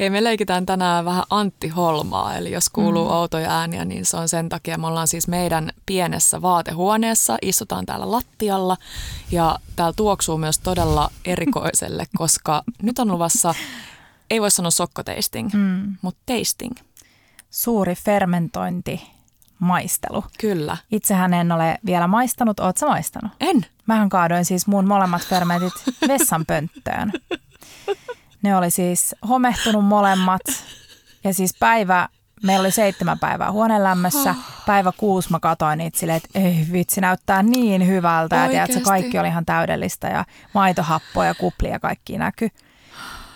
[0.00, 3.10] Hei, me leikitään tänään vähän Antti Holmaa, eli jos kuuluu mm.
[3.10, 4.78] outoja ääniä, niin se on sen takia.
[4.78, 8.76] Me ollaan siis meidän pienessä vaatehuoneessa, istutaan täällä lattialla
[9.30, 13.54] ja täällä tuoksuu myös todella erikoiselle, koska nyt on luvassa,
[14.30, 15.96] ei voi sanoa sokkotasting, mm.
[16.02, 16.74] mutta tasting.
[17.50, 19.02] Suuri fermentointi
[19.58, 20.24] maistelu.
[20.38, 20.76] Kyllä.
[20.92, 22.60] Itsehän en ole vielä maistanut.
[22.60, 23.32] Oletko maistanut?
[23.40, 23.66] En.
[23.86, 25.72] Mähän kaadoin siis mun molemmat fermentit
[26.08, 27.12] vessanpönttöön.
[28.42, 30.40] Ne oli siis homehtunut molemmat.
[31.24, 32.08] Ja siis päivä,
[32.42, 34.34] meillä oli seitsemän päivää huonelämmössä.
[34.66, 38.36] Päivä kuusi mä katoin niitä silleen, että ei vitsi, näyttää niin hyvältä.
[38.36, 42.48] Ja tiedätkö, kaikki oli ihan täydellistä ja maitohappoja ja kuplia kaikki näky.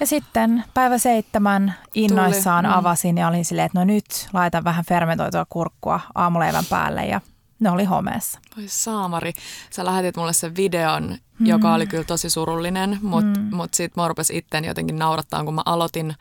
[0.01, 2.75] Ja sitten päivä seitsemän innoissaan Tuli.
[2.75, 2.79] Mm.
[2.79, 7.21] avasin ja olin silleen, että no nyt laitan vähän fermentoitua kurkkua aamuleivän päälle ja
[7.65, 8.39] ne oli homeessa.
[8.57, 9.33] Voi saamari.
[9.71, 11.47] Sä lähetit mulle sen videon, mm.
[11.47, 13.57] joka oli kyllä tosi surullinen, mutta mm.
[13.57, 16.15] mut sitten mä rupesin itten jotenkin naurattaa, kun mä aloitin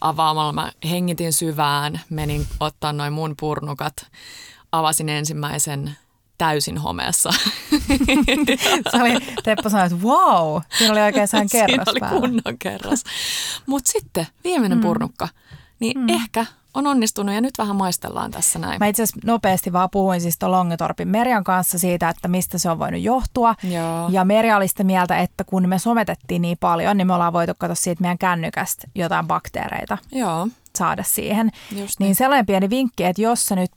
[0.00, 0.52] avaamalla.
[0.52, 3.94] Mä hengitin syvään, menin ottaa noin mun purnukat,
[4.72, 5.96] avasin ensimmäisen
[6.38, 7.30] täysin homeessa.
[8.90, 12.20] Se oli, Teppo sanoi, että wow, siinä oli oikein kerros Siinä oli päällä.
[12.20, 13.02] kunnon kerros.
[13.66, 14.82] Mutta sitten viimeinen mm.
[14.82, 15.28] purnukka,
[15.80, 16.08] niin mm.
[16.08, 18.78] ehkä on onnistunut ja nyt vähän maistellaan tässä näin.
[18.78, 22.78] Mä itse asiassa nopeasti vaan puhuin siis Longetorpin Merjan kanssa siitä, että mistä se on
[22.78, 23.54] voinut johtua.
[23.62, 24.08] Joo.
[24.10, 27.52] Ja Merja oli sitä mieltä, että kun me sometettiin niin paljon, niin me ollaan voitu
[27.58, 29.98] katsoa siitä meidän kännykästä jotain bakteereita.
[30.12, 31.50] Joo saada siihen.
[31.70, 32.06] Just niin.
[32.06, 33.70] niin sellainen pieni vinkki, että jos sä nyt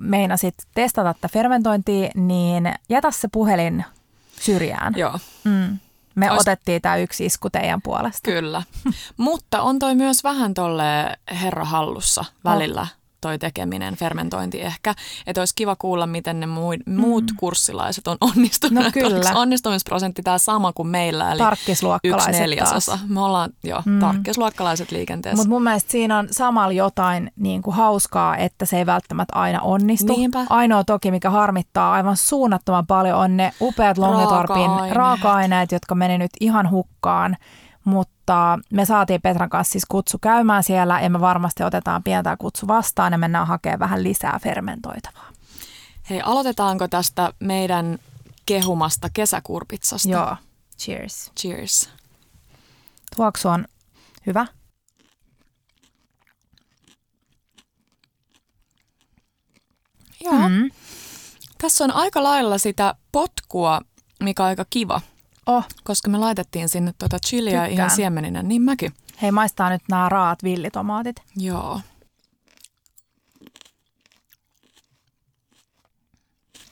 [0.00, 3.84] meinasit testata tätä fermentointia, niin jätä se puhelin
[4.40, 4.94] syrjään.
[4.96, 5.18] Joo.
[5.44, 5.78] Mm.
[6.14, 6.40] Me Ois...
[6.40, 8.30] otettiin tämä yksi isku teidän puolesta.
[8.30, 8.62] Kyllä.
[9.16, 12.80] Mutta on toi myös vähän tolle herra hallussa välillä.
[12.80, 14.94] Oh toi tekeminen, fermentointi ehkä.
[15.26, 17.36] Että olisi kiva kuulla, miten ne muut, mm.
[17.36, 18.86] kurssilaiset on onnistuneet.
[18.86, 19.30] No kyllä.
[19.34, 21.42] onnistumisprosentti tämä sama kuin meillä, eli
[22.04, 22.92] yksi neljäsosa.
[22.92, 23.08] Taas.
[23.08, 24.00] Me ollaan jo mm.
[24.00, 25.36] tarkkisluokkalaiset liikenteessä.
[25.36, 29.60] Mutta mun mielestä siinä on samalla jotain niin kuin hauskaa, että se ei välttämättä aina
[29.60, 30.12] onnistu.
[30.12, 30.46] Niinpä.
[30.50, 36.18] Ainoa toki, mikä harmittaa aivan suunnattoman paljon, on ne upeat Longetorpin raaka-aineet, raaka-aineet jotka meni
[36.18, 37.36] nyt ihan hukkaan
[37.84, 38.11] mutta
[38.72, 43.12] me saatiin Petran kanssa siis kutsu käymään siellä ja me varmasti otetaan pientä kutsu vastaan
[43.12, 45.32] ja mennään hakemaan vähän lisää fermentoitavaa.
[46.10, 47.98] Hei, aloitetaanko tästä meidän
[48.46, 50.08] kehumasta kesäkurpitsasta?
[50.08, 50.36] Joo,
[50.78, 51.32] cheers.
[51.40, 51.90] Cheers.
[53.16, 53.64] Tuoksu on
[54.26, 54.46] hyvä.
[60.20, 60.48] Joo.
[60.48, 60.70] Mm.
[61.58, 63.80] Tässä on aika lailla sitä potkua,
[64.20, 65.00] mikä on aika kiva.
[65.46, 65.66] Oh.
[65.84, 67.70] Koska me laitettiin sinne tuota chiliä Tykkään.
[67.70, 68.92] ihan siemeninä, niin mäkin.
[69.22, 71.16] Hei, maistaa nyt nämä raat villitomaatit.
[71.36, 71.80] Joo.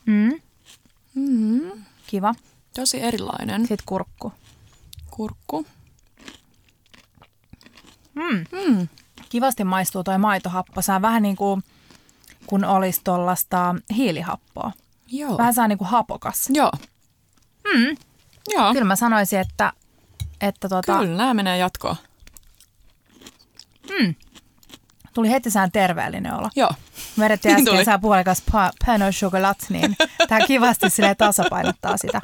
[0.06, 0.41] Mm.
[1.14, 1.84] Mm.
[2.06, 2.34] Kiva.
[2.75, 3.60] Tosi erilainen.
[3.60, 4.32] Sitten kurkku.
[5.10, 5.66] Kurkku.
[8.14, 8.44] Mm.
[8.52, 8.88] Mm.
[9.28, 10.82] Kivasti maistuu toi maitohappo.
[10.82, 11.62] Saa vähän niin kuin
[12.47, 14.72] kun olisi tuollaista hiilihappoa.
[15.06, 15.38] Joo.
[15.38, 16.48] Vähän saa niin kuin hapokas.
[16.52, 16.72] Joo.
[17.75, 17.97] Mm.
[18.49, 18.73] Joo.
[18.73, 19.73] Kyllä mä sanoisin, että...
[20.41, 21.97] että tuota, Kyllä, nämä menee jatkoon.
[23.89, 24.15] Hmm.
[25.15, 26.49] Tuli heti sään terveellinen olo.
[26.56, 26.71] Joo.
[27.17, 28.43] Mä vedettiin niin äsken sää puolikas
[28.87, 29.97] pain au chocolat, niin
[30.29, 32.21] tämä kivasti sille tasapainottaa sitä.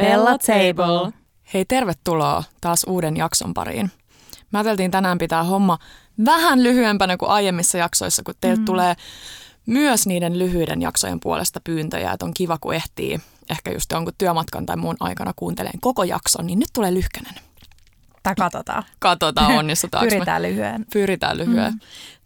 [0.00, 1.12] Bella Table.
[1.54, 3.90] Hei, tervetuloa taas uuden jakson pariin.
[4.50, 5.78] Mä ajateltiin tänään pitää homma
[6.24, 8.64] vähän lyhyempänä kuin aiemmissa jaksoissa, kun teiltä mm.
[8.64, 8.94] tulee
[9.66, 14.66] myös niiden lyhyiden jaksojen puolesta pyyntöjä, että on kiva, kun ehtii ehkä just jonkun työmatkan
[14.66, 17.34] tai muun aikana kuunteleen koko jakson, niin nyt tulee lyhkänen.
[18.22, 18.84] Tai katsotaan.
[18.98, 20.86] Katsotaan, onnistutaanko Pyritään lyhyen.
[20.92, 21.72] Pyritään lyhyen.
[21.72, 21.80] Mm.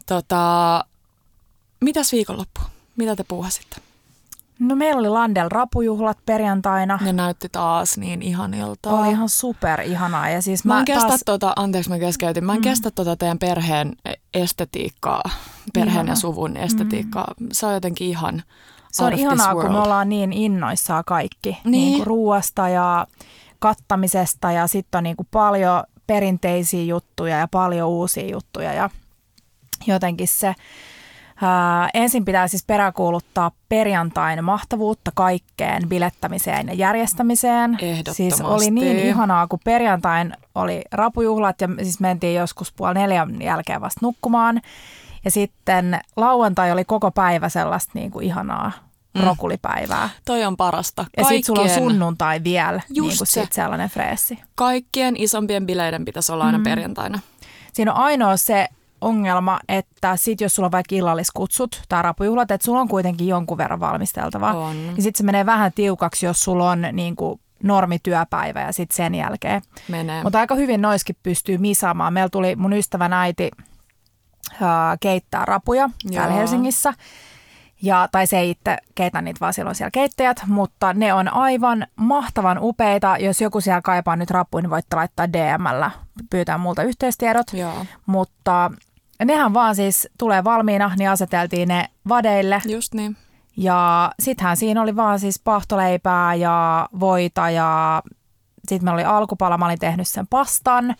[0.06, 0.84] Tota,
[1.80, 2.60] mitäs viikonloppu?
[2.96, 3.76] Mitä te puuhasitte?
[4.58, 6.98] No meillä oli Landel rapujuhlat perjantaina.
[7.02, 8.90] Ne näytti taas niin ihanilta.
[8.90, 10.28] Oli ihan super ihanaa.
[10.28, 11.20] Ja siis mä, mä en kestä taas...
[11.24, 12.62] tota, anteeksi mä keskeytin, mä en mm.
[12.62, 13.92] kestä tota teidän perheen
[14.34, 15.22] estetiikkaa,
[15.74, 16.12] perheen Ihana.
[16.12, 17.34] ja suvun estetiikkaa.
[17.40, 17.48] Mm.
[17.52, 18.42] Se on jotenkin ihan
[18.92, 21.48] Se on ihanaa, kun me ollaan niin innoissaan kaikki.
[21.48, 21.70] Niin.
[21.70, 23.06] niin kuin ruuasta ja
[23.58, 28.90] kattamisesta ja sitten on niin kuin paljon perinteisiä juttuja ja paljon uusia juttuja ja
[29.86, 30.54] jotenkin se
[31.44, 37.78] Ää, ensin pitää siis peräkuuluttaa perjantain mahtavuutta kaikkeen bilettämiseen ja järjestämiseen.
[38.12, 43.80] Siis oli niin ihanaa, kun perjantain oli rapujuhlat ja siis mentiin joskus puoli neljän jälkeen
[43.80, 44.60] vasta nukkumaan.
[45.24, 48.72] Ja sitten lauantai oli koko päivä sellaista niin kuin ihanaa
[49.14, 49.20] mm.
[49.20, 50.08] rokulipäivää.
[50.24, 51.02] Toi on parasta.
[51.02, 51.24] Kaikkien...
[51.24, 53.40] Ja sitten sulla on sunnuntai vielä, Just niin kuin se.
[53.40, 54.38] sit sellainen freessi.
[54.54, 56.64] Kaikkien isompien bileiden pitäisi olla aina mm.
[56.64, 57.18] perjantaina.
[57.72, 58.68] Siinä on ainoa se
[59.04, 63.58] ongelma, että sit jos sulla on vaikka illalliskutsut tai rapujuhlat, että sulla on kuitenkin jonkun
[63.58, 64.76] verran valmisteltavaa, on.
[64.76, 69.14] niin sitten se menee vähän tiukaksi, jos sulla on niin kuin normityöpäivä ja sitten sen
[69.14, 69.62] jälkeen.
[69.88, 70.22] Menee.
[70.22, 72.12] Mutta aika hyvin noiskin pystyy misaamaan.
[72.12, 73.50] Meillä tuli mun ystävän äiti
[74.52, 74.68] äh,
[75.00, 76.14] keittää rapuja Joo.
[76.14, 76.94] täällä Helsingissä.
[77.82, 81.32] Ja, tai se ei itse keitä niitä, vaan siellä on siellä keittäjät, mutta ne on
[81.32, 83.16] aivan mahtavan upeita.
[83.18, 85.90] Jos joku siellä kaipaa nyt rappuja, niin voitte laittaa DMllä,
[86.30, 87.46] pyytää multa yhteystiedot.
[87.52, 87.86] Joo.
[88.06, 88.70] Mutta
[89.24, 92.62] nehän vaan siis tulee valmiina, niin aseteltiin ne vadeille.
[92.64, 93.16] Just niin.
[93.56, 98.02] Ja sittenhän siinä oli vaan siis pahtoleipää ja voita ja
[98.68, 100.94] sitten meillä oli alkupala, mä olin tehnyt sen pastan.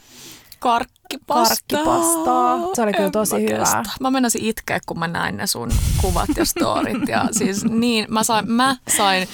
[0.58, 1.54] Karkkipasta.
[1.76, 2.58] Karkkipastaa.
[2.74, 3.58] Se oli kyllä tosi hyvä.
[3.58, 3.82] Kestä.
[4.00, 5.70] Mä menisin itkeä, kun mä näin ne sun
[6.00, 7.08] kuvat ja storit.
[7.08, 9.28] Ja siis niin, mä sain, mä sain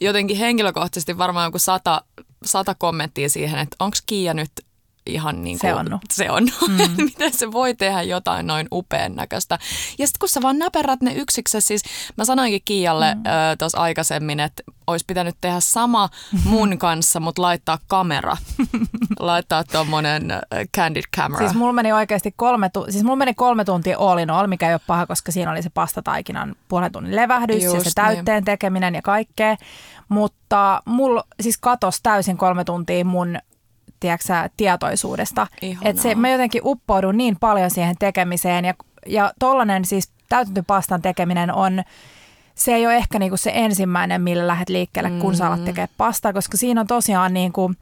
[0.00, 2.02] jotenkin henkilökohtaisesti varmaan joku sata,
[2.44, 4.50] sata kommenttia siihen, että onko Kiia nyt
[5.06, 6.00] ihan niin kuin, se on.
[6.10, 6.46] Se on.
[6.66, 7.04] Mm.
[7.04, 9.58] Miten se voi tehdä jotain noin upean näköistä.
[9.98, 11.82] Ja sitten kun sä vaan näperät ne yksiksessä, siis
[12.16, 13.22] mä sanoinkin Kiialle mm.
[13.58, 16.08] tuossa aikaisemmin, että olisi pitänyt tehdä sama
[16.44, 18.36] mun kanssa, mutta laittaa kamera.
[19.18, 20.32] laittaa tuommoinen
[20.76, 21.38] candid camera.
[21.38, 24.68] Siis mulla meni oikeasti kolme, tu- siis mulla meni kolme tuntia all in all, mikä
[24.68, 27.94] ei ole paha, koska siinä oli se pastataikinan puolen tunnin levähdys Just ja se niin.
[27.94, 28.44] täytteen niin.
[28.44, 29.56] tekeminen ja kaikkea.
[30.08, 33.38] Mutta mulla siis katos täysin kolme tuntia mun
[34.00, 35.46] tiedätkö, tietoisuudesta.
[35.82, 38.74] Että se, mä jotenkin uppoudun niin paljon siihen tekemiseen ja,
[39.06, 41.82] ja tollainen siis täytetty pastan tekeminen on,
[42.54, 45.36] se ei ole ehkä niinku se ensimmäinen, millä lähdet liikkeelle, kun mm.
[45.36, 47.72] sä alat tekemään pastaa, koska siinä on tosiaan niinku,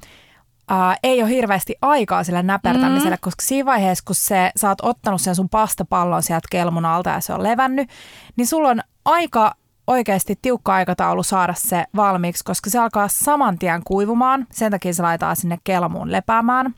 [0.68, 3.20] ää, ei ole hirveästi aikaa sille näpertämiselle, mm.
[3.20, 7.20] koska siinä vaiheessa, kun se, sä oot ottanut sen sun pastapallon sieltä kelmun alta ja
[7.20, 7.88] se on levännyt,
[8.36, 9.54] niin sulla on aika
[9.86, 14.46] oikeasti tiukka aikataulu saada se valmiiksi, koska se alkaa saman tien kuivumaan.
[14.52, 16.74] Sen takia se laitetaan sinne kelmuun lepäämään.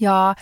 [0.00, 0.34] Ja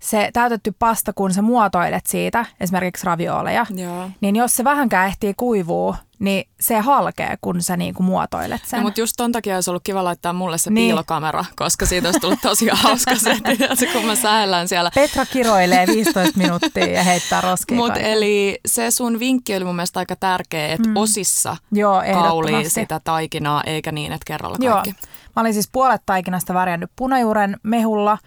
[0.00, 4.10] se täytetty pasta, kun sä muotoilet siitä, esimerkiksi ravioleja, Joo.
[4.20, 8.78] niin jos se vähänkään ehtii kuivuu, niin se halkee, kun sä niinku muotoilet sen.
[8.78, 10.86] No, mutta just ton takia olisi ollut kiva laittaa mulle se niin.
[10.86, 13.36] piilokamera, koska siitä olisi tullut tosi hauska se,
[13.74, 14.90] se kun mä sähellään siellä.
[14.94, 19.98] Petra kiroilee 15 minuuttia ja heittää roskia Mutta eli se sun vinkki oli mun mielestä
[19.98, 20.96] aika tärkeä, että mm.
[20.96, 24.90] osissa Joo, kaulii sitä taikinaa, eikä niin, että kerralla kaikki.
[24.90, 25.12] Joo.
[25.36, 28.18] Mä olin siis puolet taikinasta värjännyt punajuuren mehulla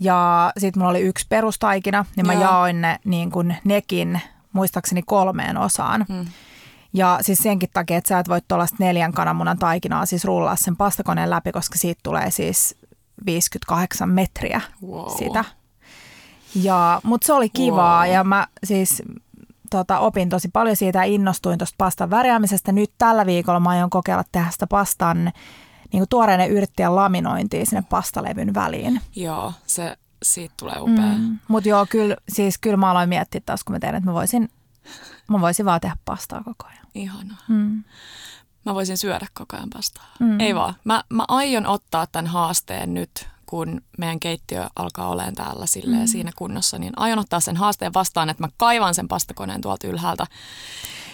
[0.00, 2.42] ja sitten mulla oli yksi perustaikina, niin mä Joo.
[2.42, 4.20] jaoin ne niin kuin nekin
[4.52, 6.06] muistaakseni kolmeen osaan.
[6.08, 6.26] Mm.
[6.92, 10.76] Ja siis senkin takia, että sä et voi tuollaista neljän kananmunan taikinaa siis rullaa sen
[10.76, 12.76] pastakoneen läpi, koska siitä tulee siis
[13.26, 15.16] 58 metriä wow.
[15.18, 15.44] sitä.
[16.54, 18.14] Ja, mutta se oli kivaa wow.
[18.14, 19.02] ja mä siis
[19.70, 22.72] tota, opin tosi paljon siitä ja innostuin tuosta pastan värjäämisestä.
[22.72, 25.32] Nyt tällä viikolla mä aion kokeilla tehdä sitä pastan
[25.92, 29.00] niin kuin tuoreinen yrttien laminointia sinne pastalevyn väliin.
[29.16, 31.16] Joo, se siitä tulee upea.
[31.18, 34.14] Mm, Mutta joo, kyllä, siis kyllä mä aloin miettiä taas, kun mä tein, että mä
[34.14, 34.50] voisin,
[35.28, 36.86] mä voisin vaan tehdä pastaa koko ajan.
[36.94, 37.38] Ihanaa.
[37.48, 37.84] Mm.
[38.64, 40.04] Mä voisin syödä koko ajan pastaa.
[40.20, 40.40] Mm.
[40.40, 40.74] Ei vaan.
[40.84, 46.06] Mä, mä aion ottaa tämän haasteen nyt, kun meidän keittiö alkaa olemaan täällä silleen mm.
[46.06, 50.26] siinä kunnossa, niin aion ottaa sen haasteen vastaan, että mä kaivan sen pastakoneen tuolta ylhäältä.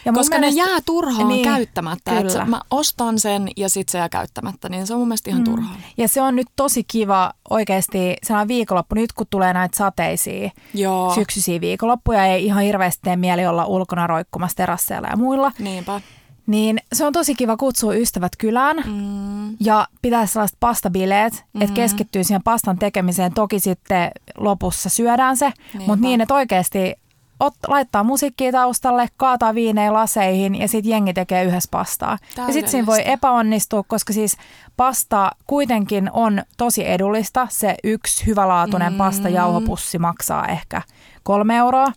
[0.05, 2.19] Ja Koska mielestä, ne jää turhaan niin, käyttämättä.
[2.19, 5.41] Että mä ostan sen ja sitten se jää käyttämättä, niin se on mun mielestä ihan
[5.41, 5.45] mm.
[5.45, 5.77] turhaa.
[5.97, 10.51] Ja se on nyt tosi kiva oikeasti, se on viikonloppu, nyt kun tulee näitä sateisia
[10.75, 11.15] Joo.
[11.15, 15.53] syksyisiä viikonloppuja, ei ihan hirveästi tee mieli olla ulkona roikkumassa terasseilla ja muilla.
[15.59, 16.01] Niinpä.
[16.47, 19.57] Niin se on tosi kiva kutsua ystävät kylään mm.
[19.61, 21.63] ja pitää sellaiset pastabileet, mm.
[21.63, 23.35] että keskittyy siihen pastan tekemiseen.
[23.35, 25.53] Toki sitten lopussa syödään se,
[25.87, 26.95] mutta niin, että oikeasti
[27.41, 32.19] ot, laittaa musiikkia taustalle, kaataa viinejä laseihin ja sitten jengi tekee yhdessä pastaa.
[32.37, 34.37] Ja sitten siinä voi epäonnistua, koska siis
[34.77, 37.47] pasta kuitenkin on tosi edullista.
[37.51, 38.97] Se yksi hyvälaatuinen mm.
[38.97, 40.83] pasta jauhopussi maksaa ehkä
[41.23, 41.93] kolme euroa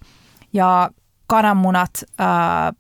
[0.53, 0.89] ja
[1.27, 2.73] kananmunat, ää,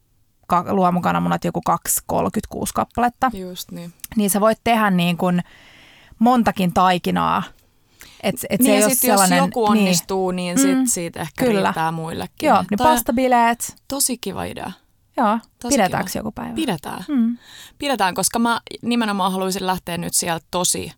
[0.69, 3.31] luomukananmunat joku 2,36 kappaletta.
[3.33, 3.93] Just niin.
[4.15, 5.43] Niin sä voit tehdä niin kuin
[6.19, 7.43] montakin taikinaa
[8.23, 9.71] et, et niin se ja sitten jos joku niin.
[9.71, 11.61] onnistuu, niin, niin sit mm, siitä ehkä kyllä.
[11.61, 12.47] riittää muillekin.
[12.47, 13.75] Joo, ne pastabileet.
[13.87, 14.71] Tosi kiva idea.
[15.17, 16.19] Joo, tosi pidetäänkö kiva.
[16.19, 16.53] joku päivä?
[16.55, 17.05] Pidetään.
[17.07, 17.37] Mm.
[17.77, 20.91] Pidetään, koska mä nimenomaan haluaisin lähteä nyt sieltä tosi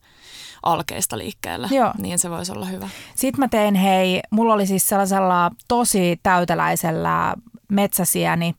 [0.63, 1.93] alkeista liikkeelle, Joo.
[1.97, 2.89] niin se voisi olla hyvä.
[3.15, 7.33] Sitten mä tein, hei, mulla oli siis sellaisella tosi täyteläisellä
[7.69, 8.55] metsäsiäni,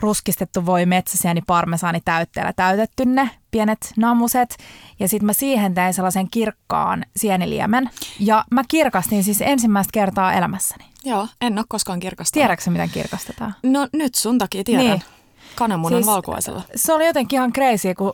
[0.00, 4.56] ruskistettu voi metsäsiäni parmesaani täytteellä täytetty ne pienet namuset.
[5.00, 7.90] Ja sitten mä siihen tein sellaisen kirkkaan sieniliemen.
[8.20, 10.84] Ja mä kirkastin siis ensimmäistä kertaa elämässäni.
[11.04, 12.44] Joo, en ole koskaan kirkastanut.
[12.44, 13.54] Tiedätkö miten kirkastetaan?
[13.62, 14.86] No nyt sun takia tiedän.
[14.86, 15.02] Niin.
[15.54, 16.62] Kananmunan siis, valkuaisella.
[16.74, 18.12] Se oli jotenkin ihan crazy, kun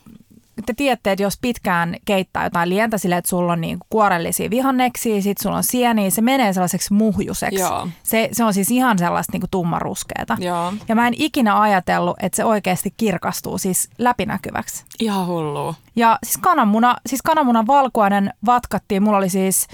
[0.66, 5.22] te tiedätte, että jos pitkään keittää jotain lientä sille, että sulla on niin kuorellisia vihanneksia,
[5.22, 7.60] sit sulla on sieniä, se menee sellaiseksi muhjuseksi.
[7.60, 7.88] Joo.
[8.02, 10.36] Se, se on siis ihan sellaista niin tummaruskeata.
[10.40, 10.72] Joo.
[10.88, 14.84] Ja mä en ikinä ajatellut, että se oikeasti kirkastuu siis läpinäkyväksi.
[15.00, 15.74] Ihan hullu.
[15.96, 19.66] Ja siis kananmuna, siis kananmunan valkuainen vatkattiin, mulla oli siis,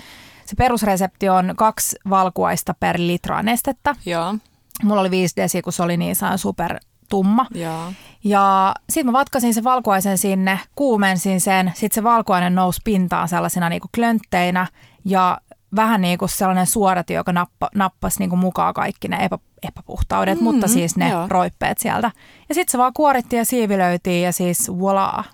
[0.47, 3.95] se perusresepti on kaksi valkuaista per litra nestettä.
[4.07, 4.35] Joo.
[4.83, 6.79] Mulla oli viisi desi, kun se oli niin super
[7.11, 7.47] tumma.
[7.55, 7.93] Ja,
[8.25, 13.69] ja sitten mä vatkasin sen valkuaisen sinne, kuumensin sen, sitten se valkuainen nousi pintaan sellaisena
[13.69, 14.67] niinku klöntteinä
[15.05, 15.41] ja
[15.77, 20.35] vähän niin kuin sellainen suodati, joka nappa, nappasi niin kuin mukaan kaikki ne epä, epäpuhtaudet,
[20.35, 21.27] mm-hmm, mutta siis ne joo.
[21.29, 22.11] roippeet sieltä.
[22.49, 25.25] Ja sitten se vaan kuorittiin ja siivilöitiin ja siis voilà.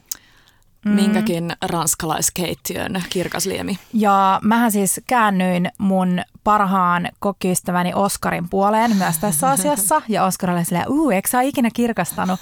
[0.86, 0.92] Mm.
[0.92, 3.78] minkäkin ranskalaiskeittiön kirkasliemi.
[3.92, 10.02] Ja mähän siis käännyin mun parhaan kokiystäväni Oskarin puoleen myös tässä asiassa.
[10.08, 12.40] Ja Oskar oli silleen, uu, eikö sä ikinä kirkastanut?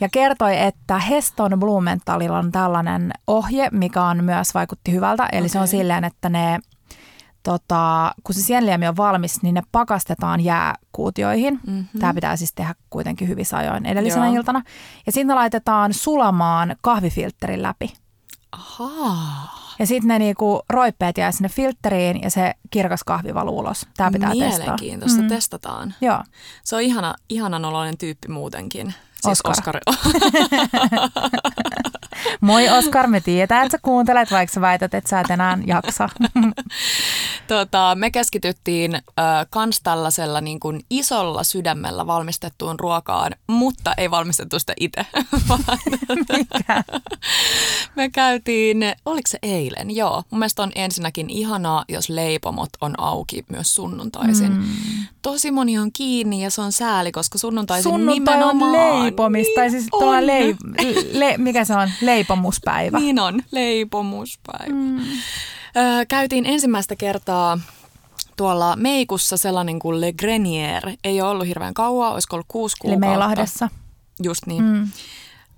[0.00, 5.26] Ja kertoi, että Heston Blumenthalilla on tällainen ohje, mikä on myös vaikutti hyvältä.
[5.32, 5.48] Eli okay.
[5.48, 6.58] se on silleen, että ne
[7.42, 11.60] tota, kun se sienliemi on valmis, niin ne pakastetaan jääkuutioihin.
[11.66, 12.00] Mm-hmm.
[12.00, 14.34] Tämä pitää siis tehdä kuitenkin hyvissä ajoin edellisenä Joo.
[14.34, 14.62] iltana.
[15.06, 17.92] Ja sitten laitetaan sulamaan kahvifiltterin läpi.
[18.52, 19.60] Ahaa.
[19.78, 23.86] Ja sitten ne niinku roippeet jää sinne filtteriin ja se kirkas kahvi valuu ulos.
[23.96, 24.58] Tämä pitää testaa.
[24.58, 25.28] Mielenkiintoista, mm.
[25.28, 25.94] testataan.
[26.00, 26.22] Joo.
[26.64, 28.94] Se on ihana, ihanan oloinen tyyppi muutenkin.
[29.22, 29.76] Siis Oskar.
[29.86, 30.10] Oskar.
[32.40, 36.08] Moi Oskar, me tiedetään, että sä kuuntelet, vaikka sä väität, että sä et enää jaksa.
[37.50, 39.02] tota, me keskityttiin äh,
[39.50, 45.06] kans tällaisella niin kuin isolla sydämellä valmistettuun ruokaan, mutta ei valmistettu sitä itse.
[47.96, 49.96] Me käytiin, oliko se eilen?
[49.96, 50.22] Joo.
[50.30, 54.52] Mun mielestä on ensinnäkin ihanaa, jos leipomot on auki myös sunnuntaisin.
[54.52, 54.64] Mm.
[55.22, 58.74] Tosi moni on kiinni ja se on sääli, koska sunnuntaisin Sunnuntai nimenomaan...
[58.74, 60.26] on leipomista, niin siis on.
[60.26, 60.56] Leip,
[61.12, 61.90] le, mikä se on?
[62.00, 62.98] Leipomuspäivä.
[62.98, 64.74] Niin on, leipomuspäivä.
[64.74, 65.00] Mm.
[65.76, 67.58] Ö, käytiin ensimmäistä kertaa
[68.36, 70.82] tuolla Meikussa sellainen kuin Le Grenier.
[71.04, 73.06] Ei ole ollut hirveän kauan, olisiko ollut kuusi kuukautta.
[73.06, 73.68] Eli Meilahdessa.
[74.22, 74.64] Just niin.
[74.64, 74.88] Mm.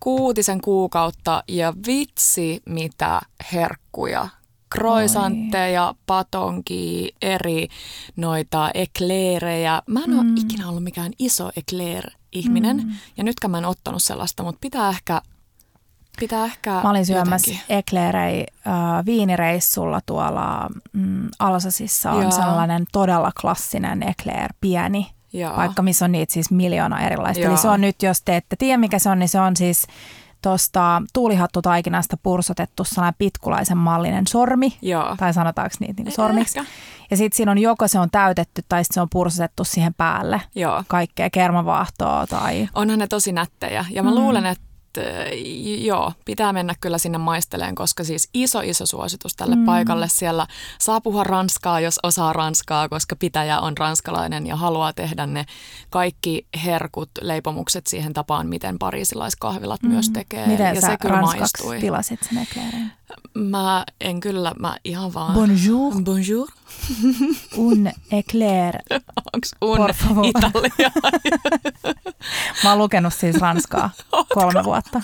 [0.01, 3.21] Kuutisen kuukautta ja vitsi mitä
[3.53, 4.29] herkkuja
[4.73, 7.69] kroisantteja, patonkia, eri
[8.17, 9.83] noita ekleerejä.
[9.87, 10.19] Mä en mm.
[10.19, 12.93] ole ikinä ollut mikään iso ekleer-ihminen mm.
[13.17, 15.23] ja nytkään mä en ottanut sellaista, mutta pitää ehkä
[16.21, 22.31] Pitää ehkä Mä olin syömässä ekleerei äh, viinireissulla tuolla mm, Alsasissa on Joo.
[22.31, 25.57] sellainen todella klassinen ekleer, pieni, Joo.
[25.57, 27.43] vaikka missä on niitä siis miljoona erilaista.
[27.43, 27.51] Joo.
[27.51, 29.87] Eli se on nyt, jos te ette tiedä mikä se on, niin se on siis
[30.43, 35.17] tuosta tuulihattutaikinasta pursotettu sellainen pitkulaisen mallinen sormi, Joo.
[35.17, 36.59] tai sanotaanko niitä niin sormiksi.
[36.59, 36.73] Ehkä.
[37.11, 40.85] Ja sitten siinä on joko se on täytetty tai se on pursotettu siihen päälle Joo.
[40.89, 42.27] kaikkea kermavaahtoa.
[42.27, 42.69] Tai...
[42.75, 44.17] Onhan ne tosi nättejä ja mä mm.
[44.17, 44.72] luulen, että
[45.79, 49.65] joo, pitää mennä kyllä sinne maisteleen, koska siis iso iso suositus tälle mm.
[49.65, 50.09] paikalle.
[50.09, 50.47] Siellä
[50.79, 55.45] saa puhua ranskaa, jos osaa ranskaa, koska pitäjä on ranskalainen ja haluaa tehdä ne
[55.91, 59.91] kaikki herkut, leipomukset siihen tapaan, miten parisilaiskahvilat mm.
[59.91, 60.47] myös tekee.
[60.47, 61.81] Miten ja sä se kyllä maistui.
[61.81, 62.93] tilasit sen ekleerin?
[63.35, 65.35] Mä en kyllä, mä ihan vaan...
[65.35, 66.03] Bonjour.
[66.03, 66.49] Bonjour.
[67.57, 68.75] Un eclair.
[69.35, 70.91] Onks un Italia?
[72.65, 73.91] mä oon lukenut siis ranskaa
[74.35, 75.03] kolme vuotta.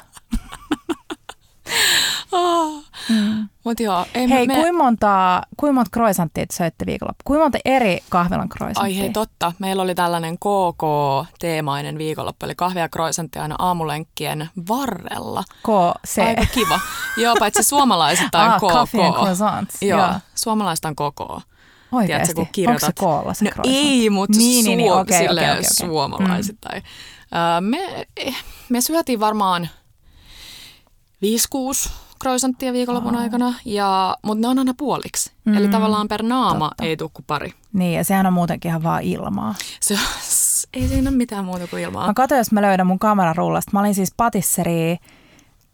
[2.32, 2.84] oh.
[3.08, 3.48] mm.
[3.64, 4.54] Mut joo, ei hei, me...
[4.54, 7.22] kuinka monta, kuinka monta croissanttia te söitte viikonloppu?
[7.24, 8.82] Kuinka monta eri kahvilan croissanttia?
[8.82, 9.52] Ai hei, totta.
[9.58, 15.44] Meillä oli tällainen KK-teemainen viikonloppu, eli kahvia ja croissanttia aina aamulenkkien varrella.
[15.62, 16.18] KC.
[16.18, 16.80] Aika kiva.
[17.22, 18.94] joo, paitsi suomalaiset on ah, KK.
[18.94, 21.48] Joo, joo, suomalaiset on KK.
[21.92, 22.34] Oikeasti?
[22.34, 22.82] Tiedätkö, kun kirjoitat...
[22.82, 25.62] Onko se koolla se no ei, mutta niin, niin, niin, okay, okay, okay, okay.
[25.62, 26.56] suomalaiset.
[26.56, 26.60] Mm.
[26.60, 28.06] Tai, uh, me,
[28.68, 29.68] me syötiin varmaan
[31.86, 31.90] 5-6
[32.22, 33.20] croissanttia viikonlopun oh.
[33.20, 35.32] aikana, ja, mutta ne on aina puoliksi.
[35.44, 36.84] Mm, Eli tavallaan per naama totta.
[36.84, 37.52] ei tule kuin pari.
[37.72, 39.54] Niin, ja sehän on muutenkin ihan vaan ilmaa.
[39.80, 39.98] Se,
[40.74, 42.06] ei siinä ole mitään muuta kuin ilmaa.
[42.06, 43.70] Mä katsoin, jos mä löydän mun kamerarullasta.
[43.72, 44.96] Mä olin siis patisseri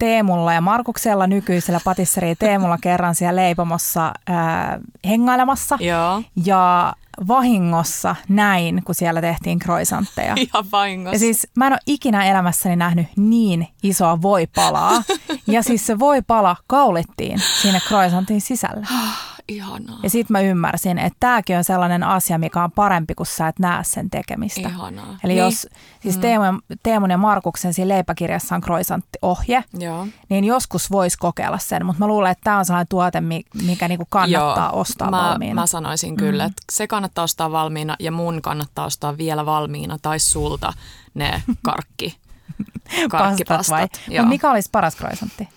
[0.04, 5.78] Teemulla ja Markuksella nykyisellä patisseri Teemulla kerran siellä leipomossa ää, hengailemassa.
[5.80, 6.22] Joo.
[6.44, 6.92] Ja
[7.28, 10.34] vahingossa näin, kun siellä tehtiin croissantteja.
[10.52, 11.14] Ihan vahingossa.
[11.14, 15.02] Ja siis mä en ole ikinä elämässäni nähnyt niin isoa voipalaa.
[15.46, 18.86] ja siis se voipala kaulittiin siinä croissantin sisällä.
[19.48, 19.98] Ihanaa.
[20.02, 23.58] Ja sitten mä ymmärsin, että tämäkin on sellainen asia, mikä on parempi, kun sä et
[23.58, 24.68] näe sen tekemistä.
[24.68, 25.18] Ihanaa.
[25.24, 25.44] Eli niin.
[25.44, 25.66] jos
[26.00, 26.20] siis mm.
[26.20, 30.06] Teemun, Teemun ja Markuksen siinä leipäkirjassa on croissantti-ohje, Joo.
[30.28, 31.86] niin joskus voisi kokeilla sen.
[31.86, 33.22] Mutta mä luulen, että tämä on sellainen tuote,
[33.66, 34.80] mikä niinku kannattaa Joo.
[34.80, 35.54] ostaa mä, valmiina.
[35.54, 36.50] Mä sanoisin kyllä, mm.
[36.50, 40.72] että se kannattaa ostaa valmiina ja mun kannattaa ostaa vielä valmiina tai sulta
[41.14, 42.16] ne karkki.
[43.10, 43.88] Karkkipastat vai?
[44.18, 45.48] No, mikä olisi paras croissantti?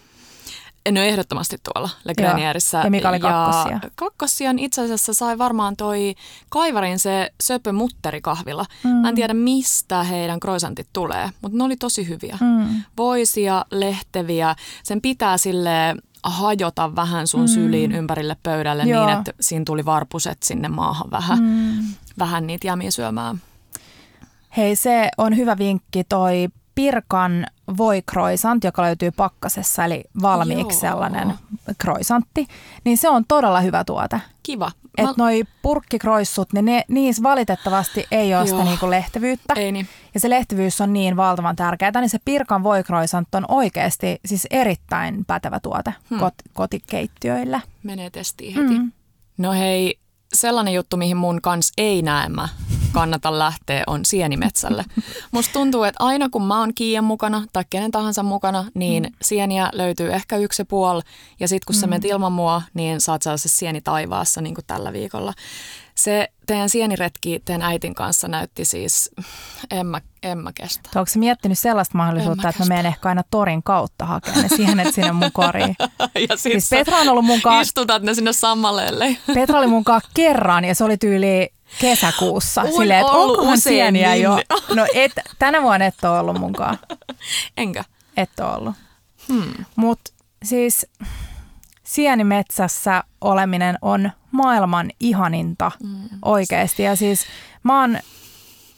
[0.92, 2.82] No ehdottomasti tuolla Legrenierissä.
[2.84, 3.80] Ja mikä oli kakkosia?
[3.84, 6.16] Ja kakkosia itse asiassa sai varmaan toi
[6.50, 8.66] Kaivarin se söpö mutterikahvila.
[8.84, 8.90] Mm.
[8.90, 12.38] Mä en tiedä mistä heidän kroisantit tulee, mutta ne oli tosi hyviä.
[12.42, 12.84] Mm.
[12.98, 14.56] Voisia, lehteviä.
[14.84, 17.48] Sen pitää sille hajota vähän sun mm.
[17.48, 19.06] syliin ympärille pöydälle Joo.
[19.06, 21.84] niin, että siinä tuli varpuset sinne maahan vähän, mm.
[22.20, 23.42] vähän niitä jämiä syömään.
[24.58, 27.46] Hei, se on hyvä vinkki toi Pirkan
[27.78, 30.92] voikroisant, joka löytyy pakkasessa, eli valmiiksi Joo.
[30.92, 31.34] sellainen
[31.78, 32.48] kroisantti,
[32.84, 34.22] niin se on todella hyvä tuote.
[34.44, 34.72] Kiva.
[34.98, 35.24] Että Mä...
[35.24, 39.54] noi purkkikroissut, niin ne, niissä valitettavasti ei ole sitä niinku lehtevyyttä.
[39.58, 39.88] Ei niin.
[40.14, 45.26] Ja se lehtivyys on niin valtavan tärkeää, niin se Pirkan voikroisant on oikeasti siis erittäin
[45.26, 46.20] pätevä tuote hmm.
[46.20, 47.62] kot, kotikeittiöillä.
[47.84, 48.80] Menee testiin heti.
[48.80, 48.92] Mm.
[49.38, 50.00] No hei,
[50.34, 52.50] sellainen juttu, mihin mun kans ei näemä
[52.92, 54.86] kannata lähteä, on sienimetsälle.
[55.32, 59.16] Musta tuntuu, että aina kun mä oon Kiian mukana tai kenen tahansa mukana, niin mm.
[59.22, 61.02] sieniä löytyy ehkä yksi puoli.
[61.40, 61.80] Ja sit kun mm.
[61.80, 65.34] sä menet ilman mua, niin saat sellaisessa sieni taivaassa niin kuin tällä viikolla.
[65.96, 69.12] Se teidän sieniretki teidän äitin kanssa näytti siis,
[69.72, 70.90] en mä, en mä kestä.
[70.96, 74.94] Onko se miettinyt sellaista mahdollisuutta, että mä menen ehkä aina torin kautta hakemaan ne sienet
[74.94, 75.76] sinne mun koriin?
[76.30, 77.62] ja siis Petra on ollut mun kanssa...
[77.62, 79.18] Istutat ne sinne sammaleelle.
[79.34, 82.62] Petra oli mun kanssa kerran ja se oli tyyli kesäkuussa.
[82.62, 84.40] On silleen, että onkohan sieniä jo?
[84.76, 86.80] No et, tänä vuonna et ole ollut munkaan.
[87.58, 87.84] Enkä?
[88.18, 88.76] Et ole ollut.
[89.28, 89.66] Hmm.
[89.76, 90.12] Mutta
[90.44, 90.88] siis
[91.84, 96.10] sienimetsässä oleminen on maailman ihaninta mm.
[96.26, 96.84] oikeasti.
[96.84, 97.26] Ja siis
[97.64, 98.00] mä oon,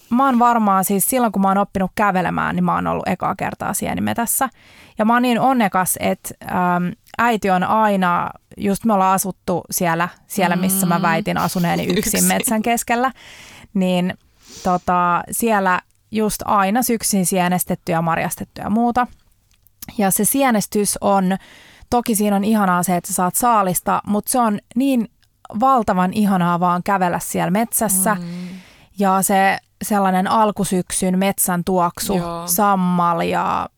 [0.10, 3.36] mä oon varmaan siis silloin, kun mä oon oppinut kävelemään, niin mä oon ollut ekaa
[3.36, 4.50] kertaa sienimetässä.
[4.98, 10.10] Ja mä oon niin onnekas, että äm, äiti on aina, just me ollaan asuttu siellä,
[10.28, 11.02] siellä missä mä mm.
[11.02, 12.26] väitin asuneeni yksin, yksin.
[12.26, 13.12] metsän keskellä,
[13.74, 14.18] niin
[14.64, 19.08] tota, siellä just aina syksin sienestetty ja marjastettu ja muuta.
[19.98, 21.38] Ja se sienestys on,
[21.90, 25.12] toki siinä on ihanaa se, että sä saat saalista, mutta se on niin
[25.60, 28.16] valtavan ihanaa vaan kävellä siellä metsässä.
[28.16, 28.26] Mm.
[29.00, 32.48] Ja se sellainen alkusyksyn metsän tuoksu, Joo.
[32.48, 33.70] sammal ja,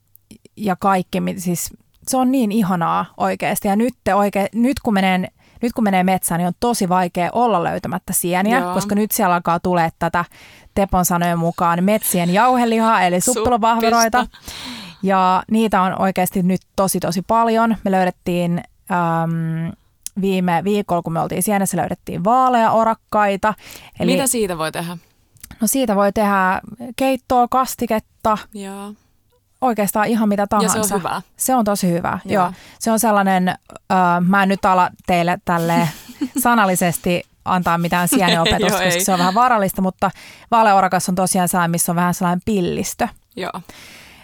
[0.56, 1.74] ja kaikki, siis
[2.08, 3.68] se on niin ihanaa oikeasti.
[3.68, 5.28] Ja nyt, oike, nyt, kun menee,
[5.62, 8.74] nyt kun menee metsään, niin on tosi vaikea olla löytämättä sieniä, Joo.
[8.74, 10.26] koska nyt siellä alkaa tulee tätä
[10.74, 14.28] Tepon sanojen mukaan metsien jauhelihaa, eli suppilopahveroita.
[15.04, 17.78] Ja niitä on oikeasti nyt tosi tosi paljon.
[17.84, 18.62] Me löydettiin
[18.92, 19.72] äm,
[20.22, 23.54] viime viikolla, kun me oltiin Sienessä, löydettiin vaaleja orakkaita.
[24.00, 24.98] Eli, Mitä siitä voi tehdä?
[25.62, 26.62] No siitä voi tehdä
[26.96, 28.38] keittoa, kastiketta.
[28.54, 28.94] Joo
[29.62, 30.78] oikeastaan ihan mitä tahansa.
[30.78, 31.22] Ja se on hyvä.
[31.38, 32.44] Se on tosi hyvä, joo.
[32.44, 32.54] joo.
[32.80, 33.58] Se on sellainen, äh,
[34.28, 35.90] mä en nyt ala teille tälle
[36.44, 39.06] sanallisesti antaa mitään sieneopetusta, koska ei.
[39.06, 40.12] se on vähän vaarallista, mutta
[40.52, 43.08] vaaleorakas on tosiaan sellainen, missä on vähän sellainen pillistö.
[43.36, 43.62] Joo.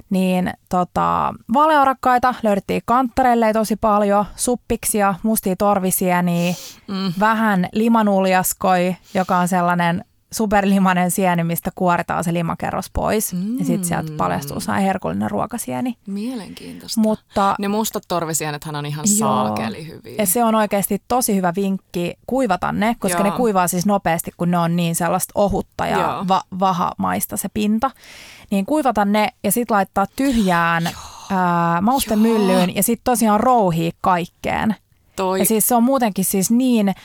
[0.10, 6.54] Niin tota, vaaleorakkaita löydettiin kanttareille tosi paljon, suppiksia, mustia torvisieniä,
[6.88, 7.14] mm.
[7.20, 13.34] vähän limanuljaskoi, joka on sellainen superlimanen sieni, mistä kuoritaan se limakerros pois.
[13.34, 13.60] Mm.
[13.60, 15.98] Ja sitten sieltä paljastuu saa herkullinen ruokasieni.
[16.08, 17.02] Mielenkiintoista.
[17.02, 20.16] Mutta, ne mustat torvisienethän on ihan joo, saakeli hyviä.
[20.18, 23.32] Ja se on oikeasti tosi hyvä vinkki kuivata ne, koska joo.
[23.32, 27.92] ne kuivaa siis nopeasti, kun ne on niin sellaista ohutta ja va- vahamaista se pinta.
[28.52, 30.90] Niin kuivata ne ja sitten laittaa tyhjään
[31.30, 34.76] ää, maustemyllyyn ja sitten tosiaan rouhii kaikkeen.
[35.16, 35.40] Toi.
[35.40, 36.96] Ja siis se on muutenkin siis niin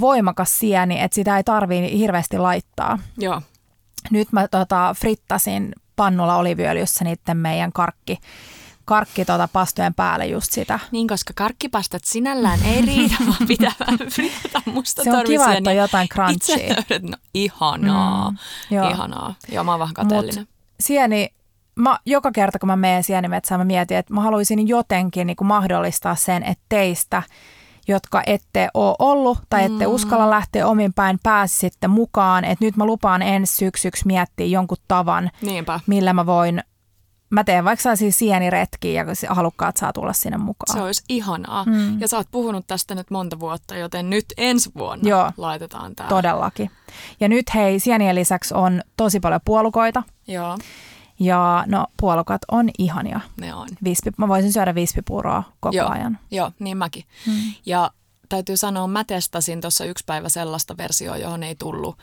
[0.00, 2.98] voimakas sieni, että sitä ei tarvii hirveästi laittaa.
[3.18, 3.42] Joo.
[4.10, 8.18] Nyt mä tota, frittasin pannulla oliviöljyssä niiden meidän karkki,
[8.84, 10.78] karkki tota pastojen päälle just sitä.
[10.90, 13.72] Niin, koska karkkipastat sinällään ei riitä, vaan pitää
[14.10, 16.56] frittata musta Se on kiva, että on jotain crunchia.
[16.56, 18.36] Itse no, ihanaa, mm,
[18.70, 18.90] joo.
[18.90, 19.34] ihanaa.
[19.52, 20.38] Joo, mä oon vähän kateellinen.
[20.38, 20.48] Mut
[20.80, 21.28] sieni,
[21.74, 25.48] mä, joka kerta kun mä menen sienimetsään, mä mietin, että mä haluaisin jotenkin niin kuin
[25.48, 27.22] mahdollistaa sen, että teistä–
[27.88, 29.92] jotka ette ole ollut tai ette mm.
[29.92, 32.44] uskalla lähteä omin päin, pääsi sitten mukaan.
[32.44, 35.80] Että nyt mä lupaan ensi syksyksi miettiä jonkun tavan, Niinpä.
[35.86, 36.62] millä mä voin
[37.32, 40.76] Mä teen vaikka sellaisia sieniretkiä ja halukkaat saa tulla sinne mukaan.
[40.78, 41.64] Se olisi ihanaa.
[41.64, 42.00] Mm.
[42.00, 46.08] Ja sä oot puhunut tästä nyt monta vuotta, joten nyt ensi vuonna Joo, laitetaan tämä.
[46.08, 46.70] todellakin.
[47.20, 50.02] Ja nyt hei, sienien lisäksi on tosi paljon puolukoita.
[50.28, 50.58] Joo.
[51.18, 53.20] Ja no puolukat on ihania.
[53.40, 53.68] Ne on.
[53.84, 56.18] Vispi, mä voisin syödä vispipuuroa koko joo, ajan.
[56.30, 57.04] Joo, niin mäkin.
[57.26, 57.52] Hmm.
[57.66, 57.90] Ja
[58.28, 61.98] täytyy sanoa, mä testasin tuossa yksi päivä sellaista versiota, johon ei tullut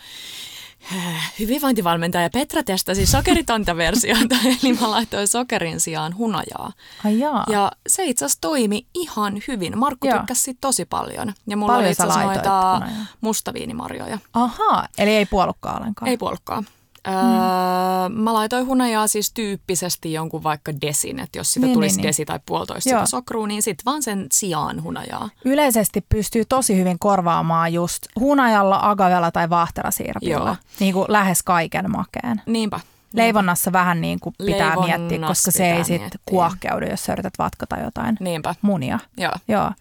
[0.96, 6.72] äh, hyvinvointivalmentaja Petra testasi sokeritonta versiota, eli mä laitoin sokerin sijaan hunajaa.
[7.06, 7.46] Ai jaa.
[7.50, 9.78] Ja se itse asiassa toimi ihan hyvin.
[9.78, 10.18] Markku Joo.
[10.18, 11.34] tykkäsi tosi paljon.
[11.48, 12.82] Ja mulla paljon oli itse asiassa noita
[13.22, 14.20] mustaviinimarjoja.
[14.34, 16.10] Ahaa, eli ei puolukkaa ollenkaan.
[16.10, 16.64] Ei puolukkaa.
[17.10, 22.02] Öö, mä laitoin hunajaa siis tyyppisesti jonkun vaikka desin, että jos sitä niin, tulisi niin,
[22.02, 22.08] niin.
[22.08, 25.30] desi tai puolitoista sitä sokrua, niin sitten vaan sen sijaan hunajaa.
[25.46, 32.42] Yleisesti pystyy tosi hyvin korvaamaan just hunajalla, agavella tai vaahterasiirapilla, niin kuin lähes kaiken makeen.
[32.46, 32.80] Niinpä.
[33.14, 37.78] Leivonnassa vähän niin kuin pitää miettiä, koska se ei sitten kuohkeudu, jos sä yrität vatkata
[37.78, 38.56] jotain Niinpä.
[38.62, 39.00] munia.
[39.18, 39.34] Joo.
[39.48, 39.72] Joo.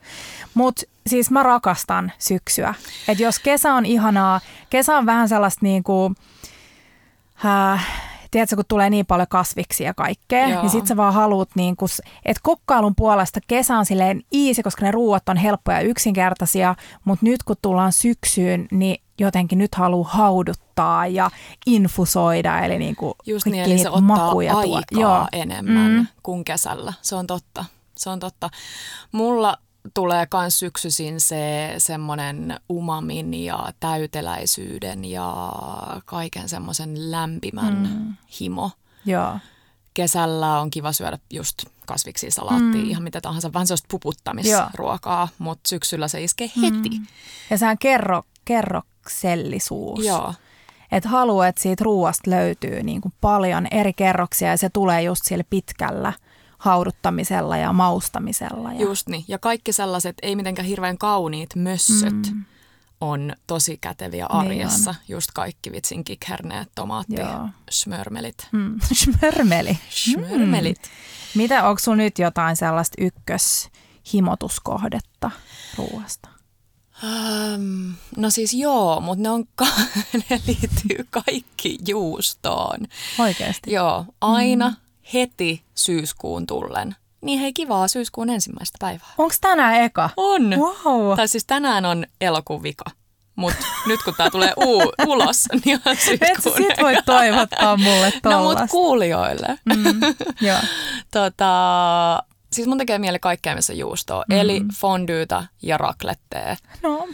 [0.55, 2.75] Mutta siis mä rakastan syksyä.
[3.09, 6.15] Et jos kesä on ihanaa, kesä on vähän sellaista niin kuin,
[7.45, 7.87] äh,
[8.31, 10.63] tiedätkö, kun tulee niin paljon kasviksia ja kaikkea, Joo.
[10.63, 11.89] niin sit sä vaan haluut, niin kun,
[12.25, 16.75] että kokkailun puolesta kesä on silleen easy, koska ne ruuat on helppoja ja yksinkertaisia,
[17.05, 21.31] mutta nyt kun tullaan syksyyn, niin jotenkin nyt haluaa hauduttaa ja
[21.67, 25.01] infusoida, eli niin kuin Just niin, eli se ottaa makuja aikaa tuo.
[25.01, 25.27] Joo.
[25.33, 26.07] enemmän mm.
[26.23, 26.93] kuin kesällä.
[27.03, 27.65] Se on totta.
[27.97, 28.51] Se on totta.
[29.13, 29.59] Mulla
[29.95, 35.53] tulee myös syksyisin se semmoinen umamin ja täyteläisyyden ja
[36.05, 38.15] kaiken semmoisen lämpimän mm.
[38.41, 38.71] himo.
[39.05, 39.39] Joo.
[39.95, 42.91] Kesällä on kiva syödä just kasviksi, salaattia, mm.
[42.91, 46.99] ihan mitä tahansa, vähän sellaista puputtamisruokaa, mutta syksyllä se iskee heti.
[46.99, 47.07] Mm.
[47.51, 50.05] Ja sehän kerro, kerroksellisuus.
[50.05, 50.35] Joo.
[50.93, 55.25] Että haluaa, että siitä ruoasta löytyy niin kuin paljon eri kerroksia ja se tulee just
[55.25, 56.13] siellä pitkällä–
[56.59, 58.73] hauduttamisella ja maustamisella.
[58.73, 58.81] Ja...
[58.81, 59.25] Just niin.
[59.29, 62.45] Ja kaikki sellaiset ei mitenkään hirveän kauniit mössöt mm.
[63.01, 64.91] on tosi käteviä arjessa.
[64.91, 67.49] Niin Just kaikki vitsin kikherneet, tomaatti, Joo.
[67.71, 68.49] smörmelit.
[68.53, 68.79] Mm.
[69.03, 69.79] Smörmeli.
[69.89, 70.83] Smörmelit.
[70.83, 70.89] Mm.
[71.35, 75.31] Mitä, onko sinulla nyt jotain sellaista ykköshimotuskohdetta
[75.77, 76.29] ruoasta?
[77.03, 79.45] Um, no siis joo, mutta ne, on,
[80.31, 82.79] ne liittyy kaikki juustoon.
[83.19, 83.73] Oikeasti?
[83.73, 84.77] Joo, aina mm
[85.15, 86.97] heti syyskuun tullen.
[87.21, 89.09] Niin hei, kivaa syyskuun ensimmäistä päivää.
[89.19, 90.11] Onko tänään eka?
[90.17, 90.51] On.
[90.51, 91.17] Wow.
[91.17, 92.85] Tai siis tänään on elokuun vika.
[93.37, 98.13] Mutta nyt kun tämä tulee uu, ulos, niin on syyskuun Et sit voi toivottaa mulle
[98.23, 98.29] tollasta.
[98.31, 99.59] No mut kuulijoille.
[99.65, 100.01] Mm,
[100.41, 100.59] joo.
[101.13, 104.25] tota, siis mun tekee mieli kaikkea, missä juustoa.
[104.29, 104.37] Mm.
[104.37, 106.57] Eli fondyytä ja raklettea.
[106.83, 107.09] No.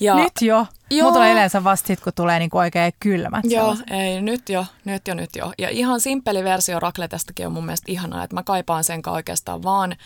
[0.00, 0.66] Ja, nyt jo.
[0.96, 1.04] Joo.
[1.04, 3.44] Mulla tulee yleensä vasta sit, kun tulee niinku oikein kylmät.
[3.44, 3.90] Joo, sellaiset.
[3.90, 5.52] ei, nyt jo, nyt jo, nyt jo.
[5.58, 9.96] Ja ihan simppeli versio rakletestakin on mun mielestä ihanaa, että mä kaipaan sen oikeastaan vaan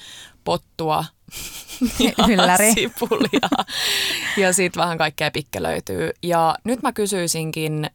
[0.45, 1.05] pottua
[2.47, 3.49] ja sipulia
[4.37, 6.11] ja sitten vähän kaikkea pikkelöityy.
[6.23, 7.91] Ja nyt mä kysyisinkin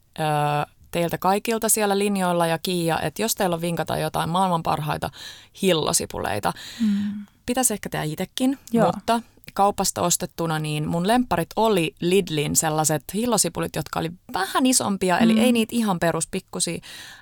[0.92, 5.10] teiltä kaikilta siellä linjoilla ja Kiia, että jos teillä on vinkata jotain maailman parhaita
[5.62, 7.26] hillosipuleita, mm.
[7.46, 8.86] pitäisi ehkä tehdä itsekin, Joo.
[8.86, 9.22] mutta
[9.54, 15.24] kaupasta ostettuna, niin mun lemparit oli Lidlin sellaiset hillosipulit, jotka oli vähän isompia, mm.
[15.24, 16.80] eli ei niitä ihan peruspikkusia,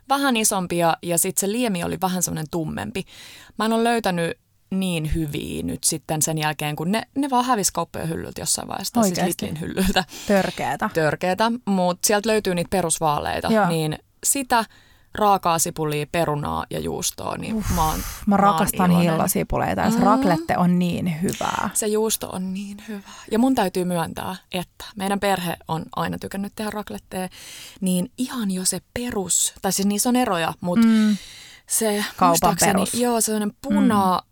[0.10, 3.04] vähän isompia ja sitten se liemi oli vähän semmoinen tummempi.
[3.58, 4.38] Mä en ole löytänyt
[4.72, 9.04] niin hyviä nyt sitten sen jälkeen, kun ne, ne vaan hävisi kauppojen hyllyltä jossain vaiheessa,
[9.04, 10.04] siis Lidlin hyllyltä.
[10.28, 10.90] Törkeätä.
[10.94, 13.68] Törkeätä, mutta sieltä löytyy niitä perusvaaleita, Joo.
[13.70, 14.66] niin sitä–
[15.16, 20.04] raakaa sipulia, perunaa ja juustoa, niin Uff, mä oon Mä rakastan hillasipuleita ja se mm.
[20.04, 21.70] raklette on niin hyvää.
[21.74, 23.10] Se juusto on niin hyvä.
[23.32, 27.30] Ja mun täytyy myöntää, että meidän perhe on aina tykännyt tehdä rakletteja,
[27.82, 31.18] niin ihan jo se perus, tai siis niissä on eroja, mutta mm.
[31.68, 32.94] se kaupan perus.
[32.94, 34.29] Joo, sellainen puna, mm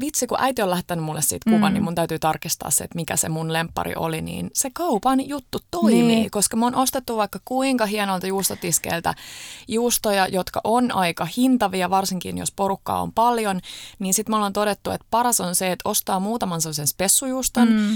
[0.00, 1.74] vitsi, kun äiti on lähettänyt mulle siitä kuvan, mm.
[1.74, 5.58] niin mun täytyy tarkistaa se, että mikä se mun lempari oli, niin se kaupan juttu
[5.70, 6.30] toimii, niin.
[6.30, 9.14] koska mä oon ostettu vaikka kuinka hienolta juustotiskeiltä
[9.68, 13.60] juustoja, jotka on aika hintavia, varsinkin jos porukkaa on paljon,
[13.98, 17.88] niin sitten me ollaan todettu, että paras on se, että ostaa muutaman sellaisen spessujuuston, mm.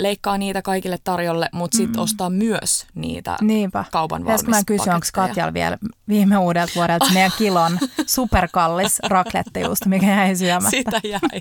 [0.00, 2.02] leikkaa niitä kaikille tarjolle, mutta sitten mm.
[2.02, 3.84] ostaa myös niitä Niinpä.
[3.92, 10.06] kaupan valmis mä kysyn, onko Katjalla vielä viime uudelta vuodelta meidän kilon superkallis raklettejuusto, mikä
[10.06, 10.70] jäi syömättä.
[10.70, 11.40] Sitä jäi.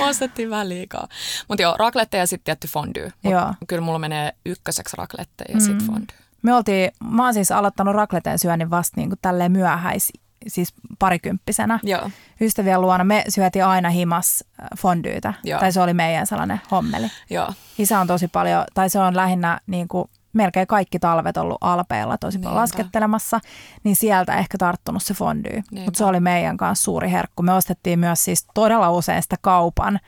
[0.08, 1.08] Ostettiin vähän liikaa.
[1.48, 3.12] Mutta joo, raklette ja sitten tietty fondue.
[3.24, 3.54] Joo.
[3.68, 5.60] Kyllä mulla menee ykköseksi raklette ja mm.
[5.60, 6.16] sitten fondue.
[6.42, 10.12] Me oltiin, mä oon siis aloittanut rakleteen syönnin vasta niin kuin tälleen myöhäis,
[10.46, 12.10] siis parikymppisenä Joo.
[12.40, 13.04] ystävien luona.
[13.04, 15.60] Me syötiin aina himas äh, fondyytä, Joo.
[15.60, 17.10] tai se oli meidän sellainen hommeli.
[17.30, 17.48] Joo.
[17.78, 22.18] Isä on tosi paljon, tai se on lähinnä niin kuin melkein kaikki talvet ollut alpeilla
[22.18, 22.60] tosi paljon Niinpä.
[22.60, 23.40] laskettelemassa,
[23.84, 25.62] niin sieltä ehkä tarttunut se fondy.
[25.84, 27.42] Mutta se oli meidän kanssa suuri herkku.
[27.42, 30.00] Me ostettiin myös siis todella usein sitä kaupan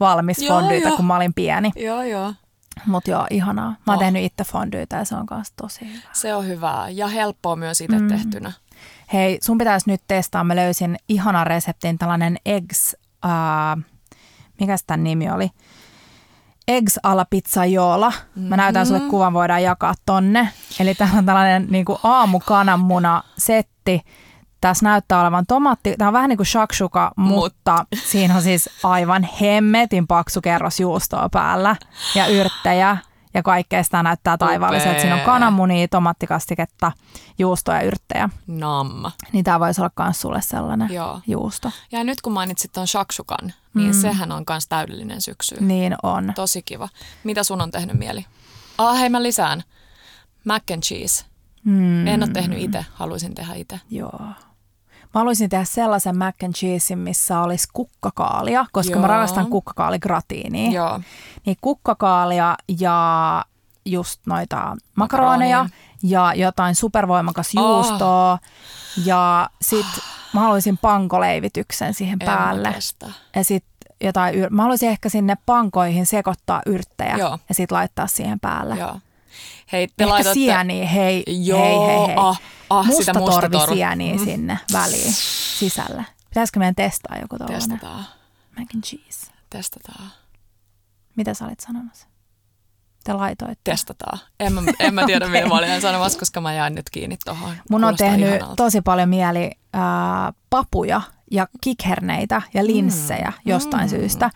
[0.00, 1.70] valmis fondyitä, kun mä olin pieni.
[1.76, 2.34] Joo, joo.
[2.86, 3.68] Mutta joo, ihanaa.
[3.70, 4.00] Mä oon oh.
[4.00, 6.08] tehnyt itse fondyitä ja se on kanssa tosi hyvä.
[6.12, 8.08] Se on hyvää ja helppoa myös itse mm.
[8.08, 8.52] tehtynä.
[9.12, 10.44] Hei, sun pitäisi nyt testaa.
[10.44, 13.82] Mä löysin ihanan reseptin, tällainen eggs, uh,
[14.60, 15.50] mikä tämän nimi oli?
[16.76, 18.12] Eggs alla pizzaiolo.
[18.36, 19.10] Mä näytän sulle mm-hmm.
[19.10, 20.48] kuvan, voidaan jakaa tonne.
[20.80, 24.00] Eli tämä on tällainen niin kuin aamukananmuna setti.
[24.60, 25.94] Tässä näyttää olevan tomaatti.
[25.98, 31.28] Tämä on vähän niin kuin shakshuka, mutta siinä on siis aivan hemmetin paksu kerros juustoa
[31.32, 31.76] päällä
[32.14, 32.96] ja yrttejä
[33.34, 35.00] ja kaikkea sitä näyttää taivaallisesti.
[35.00, 36.92] Siinä on kananmunia, tomattikastiketta,
[37.38, 38.28] juustoa ja yrttejä.
[38.46, 39.12] Namma.
[39.32, 41.20] Niin tämä voisi olla myös sulle sellainen Joo.
[41.26, 41.70] juusto.
[41.92, 44.00] Ja nyt kun mainitsit tuon shakshukan, niin mm.
[44.00, 45.56] sehän on myös täydellinen syksy.
[45.60, 46.32] Niin on.
[46.34, 46.88] Tosi kiva.
[47.24, 48.26] Mitä sun on tehnyt mieli?
[48.78, 49.62] Ah, hei mä lisään.
[50.44, 51.24] Mac and cheese.
[51.64, 52.06] Mm.
[52.06, 53.80] En ole tehnyt itse, haluaisin tehdä itse.
[53.90, 54.20] Joo.
[55.14, 59.00] Mä haluaisin tehdä sellaisen mac and cheesein, missä olisi kukkakaalia, koska Joo.
[59.00, 60.70] mä rakastan kukkakaaligratiiniä.
[60.70, 61.00] Joo.
[61.46, 63.44] Niin kukkakaalia ja
[63.84, 65.68] just noita makaroneja
[66.02, 68.32] ja jotain supervoimakas juustoa.
[68.32, 68.38] Oh.
[69.04, 69.86] Ja sit
[70.34, 72.74] mä haluaisin pankoleivityksen siihen en päälle.
[73.36, 73.64] Ja sit
[74.00, 77.38] jotain, mä haluaisin ehkä sinne pankoihin sekoittaa yrttejä Joo.
[77.48, 78.76] ja sit laittaa siihen päälle.
[78.76, 79.00] Joo.
[79.72, 80.34] Hei, te Ehkä laitatte...
[80.34, 82.16] sieniä, hei, Joo, hei, hei, hei.
[82.16, 83.48] Ah, ah, musta sitä musta
[84.18, 84.24] mm.
[84.24, 85.12] sinne väliin
[85.58, 86.06] sisälle.
[86.28, 87.70] Pitäisikö meidän testaa joku tollainen?
[87.70, 88.04] Testataan.
[88.58, 89.32] Mac and cheese.
[89.50, 90.10] Testataan.
[91.16, 92.06] Mitä sä olit sanomassa?
[93.04, 93.70] Te laitoitte.
[93.70, 94.18] Testataan.
[94.40, 95.38] En mä, en mä tiedä, okay.
[95.38, 97.56] mitä mä olin sanomassa, koska mä jäin nyt kiinni tuohon.
[97.70, 98.56] Mun on tehnyt ihanalta.
[98.56, 99.80] tosi paljon mieli äh,
[100.50, 103.50] papuja ja kikherneitä ja linssejä mm.
[103.50, 103.90] jostain mm.
[103.90, 104.30] syystä.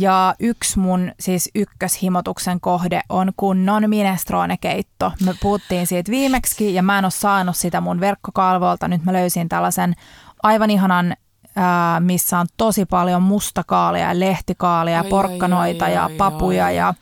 [0.00, 5.12] Ja yksi mun siis ykköshimotuksen kohde on kunnon minestrone-keitto.
[5.24, 8.88] Me puhuttiin siitä viimeksi ja mä en ole saanut sitä mun verkkokalvolta.
[8.88, 9.94] Nyt mä löysin tällaisen
[10.42, 11.16] aivan ihanan
[11.56, 16.76] ää, missä on tosi paljon mustakaalia ja lehtikaalia, oi, porkkanoita oi, oi, ja papuja oi.
[16.76, 16.94] ja,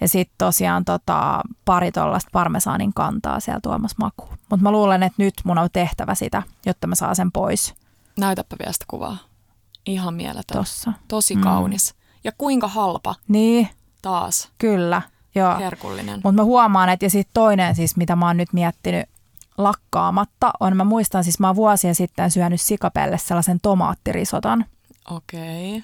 [0.00, 4.38] ja sitten tosiaan tota, pari tuollaista parmesaanin kantaa siellä tuomassa makuun.
[4.50, 7.74] Mutta mä luulen, että nyt mun on tehtävä sitä, jotta mä saan sen pois.
[8.18, 9.16] Näytäpä vielä sitä kuvaa.
[9.86, 10.56] Ihan mieletön.
[10.56, 10.92] Tossa.
[11.08, 11.42] Tosi mm.
[12.24, 13.14] Ja kuinka halpa.
[13.28, 13.68] Niin.
[14.02, 14.48] Taas.
[14.58, 15.02] Kyllä.
[15.34, 15.58] Joo.
[15.58, 16.20] Herkullinen.
[16.24, 19.08] Mutta mä huomaan, että ja sitten toinen siis, mitä mä oon nyt miettinyt
[19.58, 24.64] lakkaamatta, on, mä muistan siis, mä oon vuosia sitten syönyt sikapelle sellaisen tomaattirisoton.
[25.10, 25.70] Okei.
[25.70, 25.82] Okay.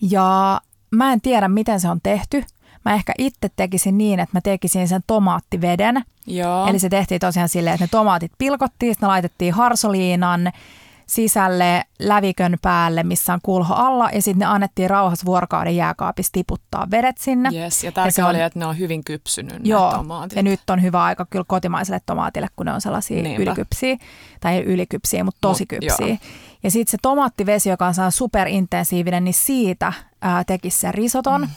[0.00, 2.44] Ja mä en tiedä, miten se on tehty.
[2.84, 6.04] Mä ehkä itse tekisin niin, että mä tekisin sen tomaattiveden.
[6.26, 6.66] Joo.
[6.66, 10.52] Eli se tehtiin tosiaan silleen, että ne tomaatit pilkottiin, sitten ne laitettiin harsoliinan,
[11.14, 16.90] sisälle lävikön päälle, missä on kulho alla, ja sitten ne annettiin rauhassa vuorokauden jääkaapissa tiputtaa
[16.90, 17.50] vedet sinne.
[17.52, 20.36] Yes, ja tärkeää oli, että ne on hyvin kypsynyt Joo, tomaatit.
[20.36, 23.42] ja nyt on hyvä aika kyllä kotimaiselle tomaatille, kun ne on sellaisia Niinpä.
[23.42, 23.96] ylikypsiä,
[24.40, 26.06] tai ylikypsiä, mutta tosi kypsiä.
[26.06, 26.16] Joo.
[26.62, 31.40] Ja sitten se tomaattivesi, joka on superintensiivinen, niin siitä ää, tekisi sen risoton.
[31.40, 31.48] Mm.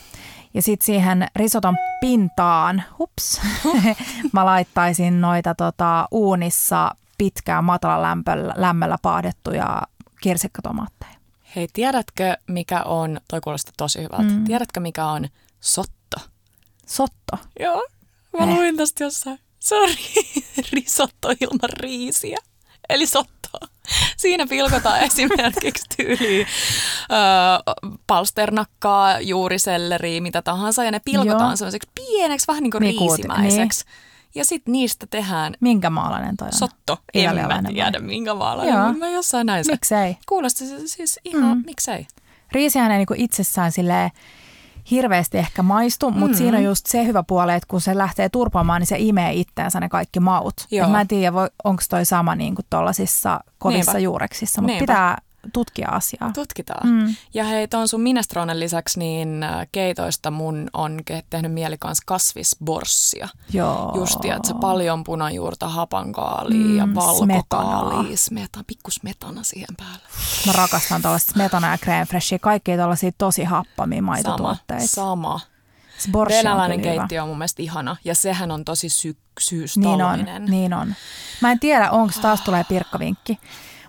[0.54, 3.42] Ja sitten siihen risoton pintaan, hups,
[4.34, 9.82] mä laittaisin noita tota, uunissa pitkään matala lämpöllä, lämmöllä paadettuja
[10.22, 11.16] kirsikkatomaatteja.
[11.56, 14.44] Hei, tiedätkö mikä on, toi kuulostaa tosi hyvältä, mm.
[14.44, 15.28] tiedätkö mikä on
[15.60, 16.18] sotto?
[16.88, 17.38] Sotto?
[17.60, 17.88] Joo,
[18.40, 18.56] mä eh.
[18.56, 19.40] luin tästä jossain.
[19.60, 19.90] Se on
[20.74, 22.38] risotto ilman riisiä,
[22.90, 23.50] eli sotto.
[24.18, 27.74] Siinä pilkotaan esimerkiksi tyyliin ö,
[28.08, 33.86] palsternakkaa, juuriselleriä, mitä tahansa, ja ne pilkotaan sellaiseksi pieneksi, vähän niin kuin niin riisimäiseksi.
[33.86, 34.15] Niin.
[34.36, 35.54] Ja sitten niistä tehdään...
[35.60, 36.54] Minkä maalainen toi on?
[36.54, 36.98] Sotto.
[37.14, 40.18] En mä tiedä minkä maalainen, mutta mä jossain näin Miksei?
[40.30, 41.64] Kuulostaa siis ihan, mm.
[41.66, 42.08] miksei?
[42.52, 44.12] Riisihän ei niinku itsessään silleen
[44.92, 46.38] hirveästi ehkä maistu, mutta mm.
[46.38, 49.80] siinä on just se hyvä puoli, että kun se lähtee turpaamaan, niin se imee itteensä
[49.80, 50.54] ne kaikki maut.
[50.92, 51.32] Mä en tiedä,
[51.64, 54.04] onko toi sama niin kuin tuollaisissa kovissa Niinpä.
[54.04, 55.18] juureksissa, mutta pitää
[55.54, 56.32] tutkia asiaa.
[56.34, 56.90] Tutkitaan.
[56.90, 57.16] Mm.
[57.34, 63.30] Ja hei, tuon sun minestronen lisäksi niin äh, keitoista mun on tehnyt mieli kanssa kasvisborssia.
[63.54, 63.94] Joo.
[63.96, 70.04] Justi, että se paljon punajuurta, hapankaalia mm, ja valkokaalia, smeta, pikku smetana siihen päälle.
[70.46, 74.88] Mä rakastan tuollaista smetana ja creme freshia, kaikkia tuollaisia tosi happamia maitotuotteita.
[74.88, 75.40] Sama,
[75.98, 76.26] sama.
[76.30, 80.26] Venäläinen keittiö on mun mielestä ihana ja sehän on tosi syksyystaloinen.
[80.26, 80.96] Niin on, niin on.
[81.42, 83.40] Mä en tiedä, onko taas tulee pirkkavinkki.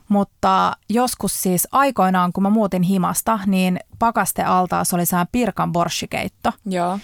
[0.09, 6.53] Mutta joskus siis aikoinaan, kun mä muutin himasta, niin pakastealtaas oli sehän Pirkan borshikeitto.
[6.67, 6.99] Joo.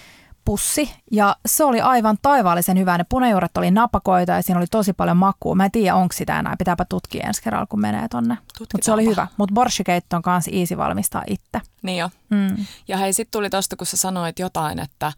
[0.45, 0.95] Pussi.
[1.11, 2.99] Ja se oli aivan taivaallisen hyvä.
[2.99, 5.55] Ne punajuuret oli napakoita ja siinä oli tosi paljon makua.
[5.55, 6.55] Mä en tiedä, onko sitä enää.
[6.59, 8.39] Pitääpä tutkia ensi kerralla, kun menee tonne.
[8.61, 9.27] Mutta se oli hyvä.
[9.37, 11.61] Mutta borshikeitto on kanssa easy valmistaa itse.
[11.83, 12.11] Niin jo.
[12.31, 12.67] Mm.
[12.89, 15.13] Ja hei, sitten tuli tosta, kun sä sanoit jotain, että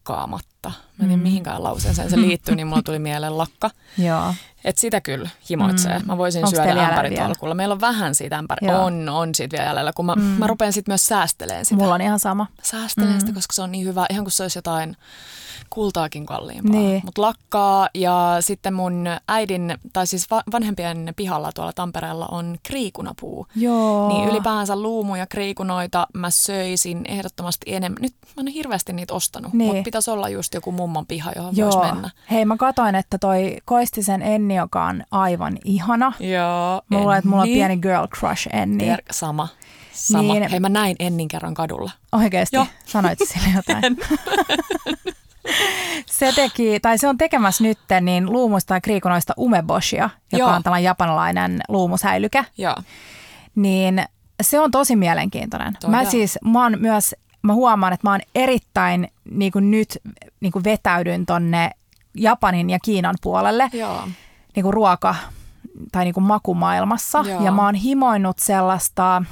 [0.00, 0.68] lakkaamatta.
[0.68, 1.22] Mä en tiedä, mm.
[1.22, 3.70] mihinkään lauseeseen se liittyy, niin mulla tuli mieleen lakka.
[3.98, 4.34] Joo.
[4.64, 5.98] Et sitä kyllä himoitsee.
[5.98, 6.06] Mm.
[6.06, 7.54] Mä voisin Onks syödä ämpäritolkulla.
[7.54, 8.68] Meillä on vähän siitä ämpäri.
[8.68, 10.22] On, on siitä vielä jäljellä, kun mä, mm.
[10.22, 11.76] mä rupean sitten myös säästelemään sitä.
[11.76, 12.46] Mulla on ihan sama.
[12.62, 13.20] Säästelen mm.
[13.20, 14.06] sitä, koska se on niin hyvä.
[14.10, 14.96] Ihan kuin se olisi jotain
[15.70, 16.80] kultaakin kalliimpaa.
[16.80, 17.02] Niin.
[17.04, 23.46] Mutta lakkaa ja sitten mun äidin, tai siis vanhempien pihalla tuolla Tampereella on kriikunapuu.
[23.56, 24.08] Joo.
[24.08, 28.02] Niin ylipäänsä luumuja, kriikunoita mä söisin ehdottomasti enemmän.
[28.02, 29.68] Nyt mä en ole hirveästi niitä ostanut, niin.
[29.68, 31.70] mutta pitäisi olla just joku mummon piha, johon Joo.
[31.72, 32.10] voisi mennä.
[32.30, 36.12] Hei mä katoin, että toi Koistisen Enni, joka on aivan ihana.
[36.20, 36.82] Joo.
[36.88, 38.84] Mulla, että mulla on pieni girl crush Enni.
[38.84, 39.48] Tier, sama.
[39.92, 40.34] Sama.
[40.34, 41.90] Niin, Hei mä näin Ennin kerran kadulla.
[42.12, 42.56] Oikeesti?
[42.56, 42.66] Joo.
[42.86, 43.96] Sanoit sille jotain?
[46.06, 50.50] se teki, tai se on tekemässä nyt niin luumusta ja kriikonoista umeboshia, joka Joo.
[50.50, 52.44] on tällainen japanilainen luumusäilyke.
[52.58, 52.76] Joo.
[53.54, 54.04] Niin
[54.42, 55.76] se on tosi mielenkiintoinen.
[55.80, 56.04] Todella.
[56.04, 59.98] Mä siis, mä oon myös, mä huomaan, että mä oon erittäin niin kuin nyt
[60.40, 61.70] niin kuin vetäydyn tonne
[62.14, 63.70] Japanin ja Kiinan puolelle.
[63.72, 64.08] Joo.
[64.56, 65.14] Niin kuin ruoka-
[65.92, 67.24] tai niin kuin makumaailmassa.
[67.26, 67.44] Joo.
[67.44, 69.22] Ja mä oon himoinut sellaista,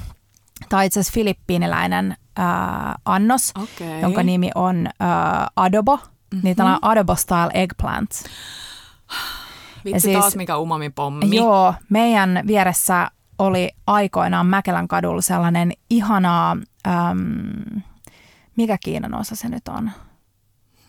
[0.69, 4.01] tai itse asiassa filippiiniläinen äh, annos, okay.
[4.01, 5.95] jonka nimi on äh, adobo.
[5.95, 6.39] Mm-hmm.
[6.43, 8.11] Niin tällainen adobo style eggplant.
[9.85, 11.35] Vitsi siis, taas mikä umami pommi.
[11.35, 17.81] Joo, meidän vieressä oli aikoinaan Mäkelän kadulla sellainen ihana, äm,
[18.55, 19.91] mikä Kiinan osa se nyt on?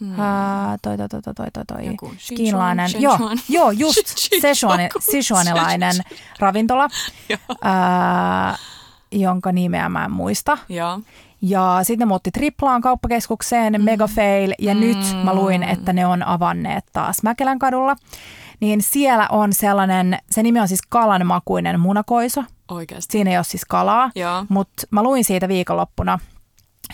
[0.00, 0.10] Hmm.
[0.10, 0.16] Uh,
[0.82, 1.86] toi, toi, toi, toi, toi, toi.
[1.86, 4.06] Joku kiinalainen, joo, joo, just
[4.42, 5.94] Sichuan, Sichuanilainen
[6.38, 6.88] ravintola,
[7.50, 8.58] uh,
[9.12, 10.58] jonka nimeä mä en muista.
[10.68, 11.00] Ja,
[11.42, 13.84] ja sitten ne muutti Triplaan kauppakeskukseen, mm.
[13.84, 14.80] mega fail, ja mm.
[14.80, 17.96] nyt mä luin, että ne on avanneet taas Mäkelän kadulla
[18.60, 22.44] niin siellä on sellainen, se nimi on siis kalanmakuinen munakoiso.
[22.68, 23.12] Oikeasti.
[23.12, 24.10] Siinä ei ole siis kalaa,
[24.48, 26.18] mutta mä luin siitä viikonloppuna.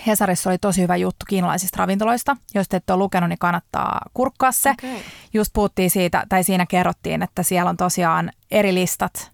[0.06, 2.36] Hesarissa oli tosi hyvä juttu kiinalaisista ravintoloista.
[2.54, 4.70] Jos te ette ole lukenut, niin kannattaa kurkkaa se.
[4.70, 4.96] Okay.
[5.34, 9.30] Just puhuttiin siitä, tai siinä kerrottiin, että siellä on tosiaan eri listat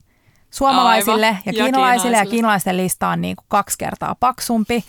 [0.52, 1.42] suomalaisille Aivan.
[1.46, 4.84] ja kiinalaisille, ja kiinalaisten lista on niin kuin kaksi kertaa paksumpi.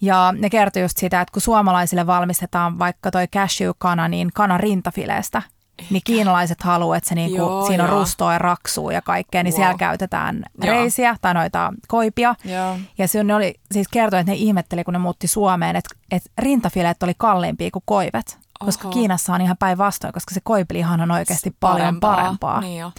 [0.00, 5.42] Ja ne kertoi just sitä, että kun suomalaisille valmistetaan vaikka toi cashew-kana, niin kanan rintafileestä–
[5.78, 5.92] Eikä.
[5.92, 7.98] niin kiinalaiset haluaa, että se niinku, joo, siinä on joo.
[7.98, 9.56] rustoa ja raksua ja kaikkea, niin wow.
[9.56, 10.76] siellä käytetään joo.
[10.76, 12.34] reisiä tai noita koipia.
[12.44, 12.78] Joo.
[12.98, 17.02] Ja se oli, siis kertoi, että ne ihmetteli, kun ne muutti Suomeen, että, että rintafileet
[17.02, 18.38] oli kalliimpia kuin koivet.
[18.60, 18.66] Oho.
[18.66, 22.16] Koska Kiinassa on ihan päinvastoin, koska se koipilihan on oikeasti paljon parempaa.
[22.16, 22.60] parempaa.
[22.60, 22.92] Niin, jo.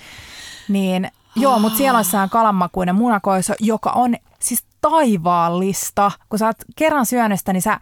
[0.70, 6.12] niin Joo, mutta siellä on sehän kalanmakuinen munakoiso, joka on siis taivaallista.
[6.30, 7.80] Kun sä oot kerran syönyt sitä, niin sä,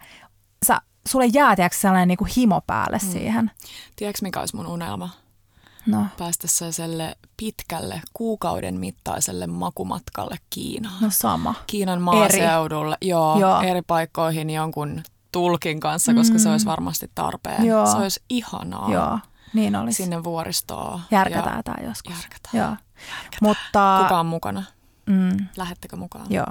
[0.66, 3.08] sä sulle jää tiedätkö, sellainen niin kuin himo päälle mm.
[3.08, 3.50] siihen.
[3.96, 5.10] Tiedätkö mikä olisi mun unelma?
[5.86, 6.06] No.
[6.18, 10.94] Päästä sellaiselle pitkälle kuukauden mittaiselle makumatkalle Kiinaan.
[11.00, 11.54] No sama.
[11.66, 13.08] Kiinan maaseudulle, eri.
[13.08, 16.40] Joo, Joo, eri paikkoihin jonkun tulkin kanssa, koska mm.
[16.40, 17.64] se olisi varmasti tarpeen.
[17.64, 17.86] Joo.
[17.86, 18.92] Se olisi ihanaa.
[18.92, 19.18] Joo,
[19.54, 19.96] niin olisi.
[20.02, 21.00] Sinne vuoristoon.
[21.10, 21.62] Järkätään ja...
[21.62, 22.14] tämä joskus.
[22.14, 22.64] Järkätään.
[22.64, 22.76] Joo.
[23.08, 23.38] Järkätään.
[23.42, 23.98] Mutta...
[24.02, 24.62] Kuka on mukana?
[25.06, 25.46] Mm.
[25.56, 26.26] Lähettekö mukaan?
[26.30, 26.46] Joo.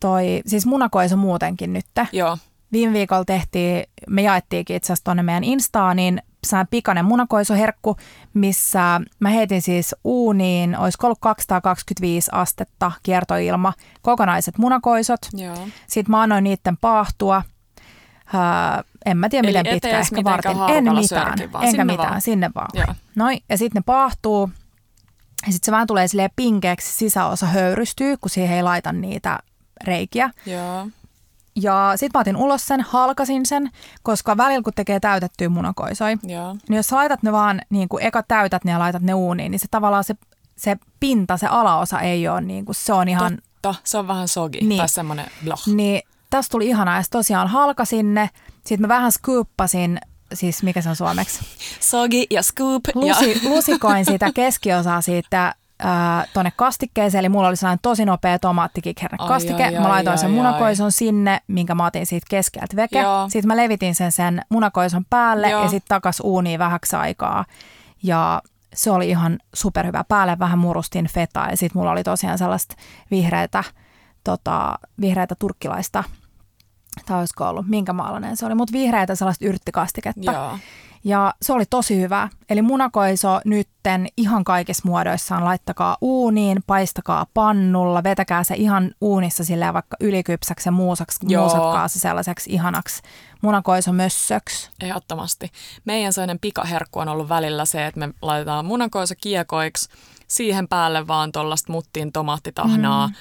[0.00, 1.86] Toi, siis munakoiso muutenkin nyt.
[2.12, 2.38] Joo
[2.72, 7.96] viime viikolla tehtiin, me jaettiinkin itse asiassa tuonne meidän Instaan, niin saan pikainen munakoisoherkku,
[8.34, 15.20] missä mä heitin siis uuniin, olisi ollut 225 astetta kiertoilma, kokonaiset munakoisot.
[15.32, 15.68] Joo.
[15.86, 17.42] Sitten mä annoin niiden paahtua.
[18.34, 20.50] Uh, en mä tiedä, Eli miten pitkä, ehkä vartin.
[20.68, 22.20] En mitään, vaan enkä mitään, vaan.
[22.20, 22.68] sinne vaan.
[22.74, 22.94] Joo.
[23.14, 24.50] Noin, ja sitten ne paahtuu.
[25.46, 29.38] Ja sitten se vähän tulee silleen pinkeäksi, sisäosa höyrystyy, kun siihen ei laita niitä
[29.84, 30.30] reikiä.
[30.46, 30.88] Joo.
[31.62, 33.70] Ja sitten mä otin ulos sen, halkasin sen,
[34.02, 36.56] koska välillä kun tekee täytettyä munakoisoi, Joo.
[36.68, 39.50] niin jos sä laitat ne vaan, niin kuin eka täytät ne ja laitat ne uuniin,
[39.50, 40.14] niin se tavallaan se,
[40.56, 43.38] se pinta, se alaosa ei ole niin kuin, se on ihan...
[43.62, 44.78] Totta, se on vähän sogi niin.
[44.78, 45.62] tai semmoinen blah.
[45.66, 48.30] Niin, tästä tuli ihanaa ja tosiaan halkasin ne,
[48.64, 49.98] sitten mä vähän scooppasin
[50.34, 51.40] siis mikä se on suomeksi?
[51.80, 52.82] Sogi ja scoop.
[52.94, 53.50] Lusi, ja.
[53.50, 59.64] Lusikoin sitä keskiosaa siitä äh, tuonne kastikkeeseen, eli mulla oli sellainen tosi nopea tomaattikekherne kastike.
[59.64, 60.92] Ai, ai, mä laitoin ai, sen ai, munakoison ai.
[60.92, 63.00] sinne, minkä mä otin siitä keskeltä veke.
[63.00, 63.28] Joo.
[63.28, 65.62] Sitten mä levitin sen sen munakoison päälle Joo.
[65.62, 67.44] ja sitten takas uuniin vähäksi aikaa.
[68.02, 68.42] Ja
[68.74, 70.04] se oli ihan superhyvä.
[70.04, 72.76] Päälle vähän murustin fetaa ja sitten mulla oli tosiaan sellaista
[73.10, 73.64] vihreätä,
[74.24, 76.04] tota, vihreätä turkkilaista
[77.06, 80.32] tai olisiko ollut, minkä maalainen se oli, mutta vihreätä sellaista yrttikastiketta.
[80.32, 80.58] Joo.
[81.04, 82.28] Ja se oli tosi hyvä.
[82.50, 89.74] Eli munakoiso nytten ihan kaikissa muodoissaan laittakaa uuniin, paistakaa pannulla, vetäkää se ihan uunissa silleen
[89.74, 91.42] vaikka ylikypsäksi ja muusaksi, Joo.
[91.42, 93.02] muusatkaa se sellaiseksi ihanaksi
[93.42, 94.70] munakoiso mössöksi.
[94.82, 95.50] Ehdottomasti.
[95.84, 99.88] Meidän sellainen pikaherkku on ollut välillä se, että me laitetaan munakoiso kiekoiksi,
[100.28, 103.14] siihen päälle vaan tuollaista muttiin tomaattitahnaa, mm.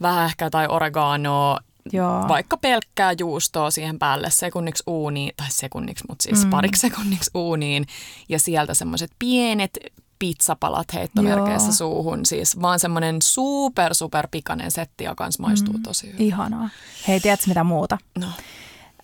[0.00, 1.58] vähän ehkä tai oreganoa
[1.92, 2.28] Joo.
[2.28, 6.50] vaikka pelkkää juustoa siihen päälle sekunniksi uuniin, tai sekunniksi, mutta siis mm.
[6.50, 7.86] pariksi sekunniksi uuniin,
[8.28, 9.78] ja sieltä semmoiset pienet
[10.18, 11.72] pizzapalat heittomerkeissä Joo.
[11.72, 12.26] suuhun.
[12.26, 15.82] Siis vaan semmoinen super, super pikainen setti, joka kans maistuu mm.
[15.82, 16.26] tosi hyvin.
[16.26, 16.68] Ihanaa.
[17.08, 17.98] Hei, tiedätkö mitä muuta?
[18.18, 18.26] No.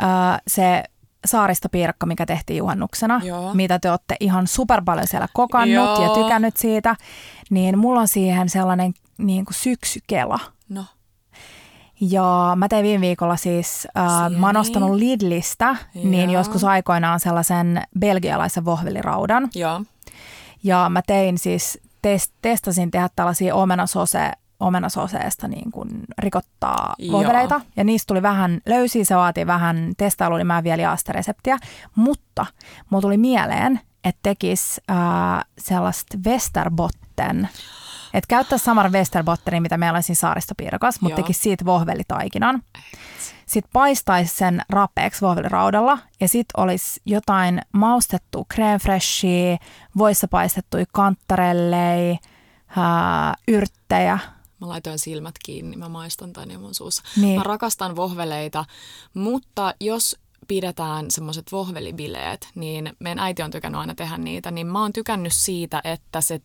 [0.03, 0.09] Öö,
[0.49, 0.83] se
[1.25, 3.55] saaristopiirakka, mikä tehtiin juhannuksena, Joo.
[3.55, 6.03] mitä te olette ihan super paljon siellä kokannut Joo.
[6.03, 6.97] ja tykännyt siitä,
[7.51, 10.39] niin mulla on siihen sellainen niin kuin syksykela.
[10.69, 10.85] No.
[12.01, 16.05] Ja mä tein viime viikolla siis, äh, mä oon ostanut Lidlistä, Joo.
[16.05, 19.49] niin joskus aikoinaan sellaisen belgialaisen vohveliraudan.
[19.55, 19.83] Joo.
[20.63, 25.89] Ja mä tein siis, test, testasin tehdä tällaisia omenasose omenasoseesta niin kuin
[26.19, 27.61] rikottaa vohveleita.
[27.77, 31.13] Ja niistä tuli vähän löysiä, se vaatii vähän testailua, niin mä en vielä jaa sitä
[31.13, 31.59] reseptiä.
[31.95, 32.47] Mutta
[32.91, 34.97] mulla tuli mieleen, että tekisi äh,
[35.59, 37.49] sellaista Westerbotten.
[38.17, 42.63] Että käyttää saman Westerbottenin, mitä meillä on siinä saaristopiirakas, mutta tekisi siitä vohvelitaikinan.
[43.47, 49.57] Sitten paistaisi sen rapeeksi vohveliraudalla ja sitten olisi jotain maustettua creme freshia,
[49.99, 52.19] voissa paistettuja kantarellei,
[52.77, 54.19] ää, yrttejä.
[54.61, 57.03] Mä laitoin silmät kiinni, mä maistan tän mun suussa.
[57.17, 57.39] Niin.
[57.39, 58.65] Mä rakastan vohveleita,
[59.15, 60.17] mutta jos
[60.49, 65.33] pidetään semmoiset vohvelibileet, niin meidän äiti on tykännyt aina tehdä niitä, niin mä oon tykännyt
[65.33, 66.41] siitä, että se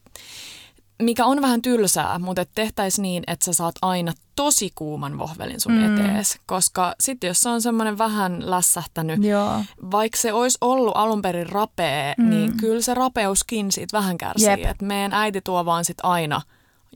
[1.01, 5.71] mikä on vähän tylsää, mutta tehtäisiin niin, että sä saat aina tosi kuuman vohvelin sun
[5.71, 5.99] mm.
[5.99, 6.39] etees.
[6.45, 9.63] Koska sitten jos se on semmoinen vähän lässähtänyt, Joo.
[9.91, 12.29] vaikka se olisi ollut alun perin rapea, mm.
[12.29, 14.63] niin kyllä se rapeuskin siitä vähän kärsii.
[14.63, 16.41] että meidän äiti tuo vaan sit aina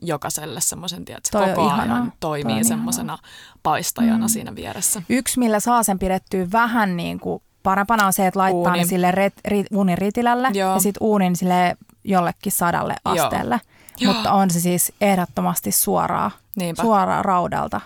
[0.02, 2.06] jokaiselle semmoisen, että se koko ajan ihanaa.
[2.20, 3.18] toimii semmoisena
[3.62, 4.28] paistajana mm.
[4.28, 5.02] siinä vieressä.
[5.08, 8.78] Yksi, millä saa sen pidettyä vähän niin kuin parempana on se, että laittaa Uuni.
[8.78, 10.72] ne sille ret, rit, uunin ritilälle Joo.
[10.72, 13.54] ja sitten uunin sille jollekin sadalle asteelle.
[13.54, 13.75] Joo.
[14.00, 14.14] Joo.
[14.14, 16.82] mutta on se siis ehdottomasti suoraa, Niinpä.
[16.82, 17.80] suoraa raudalta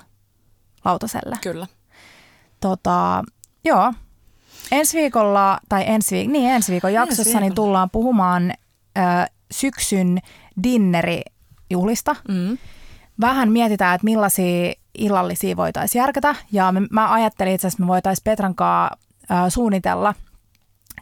[0.84, 1.36] lautaselle.
[1.42, 1.66] Kyllä.
[2.60, 3.24] Tota,
[3.64, 3.92] joo.
[4.72, 8.52] Ensi viikolla, tai ensi, viik- niin, ensi viikon jaksossa ensi niin tullaan puhumaan
[8.98, 9.00] ö,
[9.50, 10.18] syksyn
[10.62, 12.16] dinnerijuhlista.
[12.28, 12.58] Mm.
[13.20, 16.34] Vähän mietitään, että millaisia illallisia voitaisiin järkätä.
[16.52, 18.98] Ja me, mä ajattelin itse asiassa, että me voitaisiin Petran kanssa
[19.48, 20.14] suunnitella–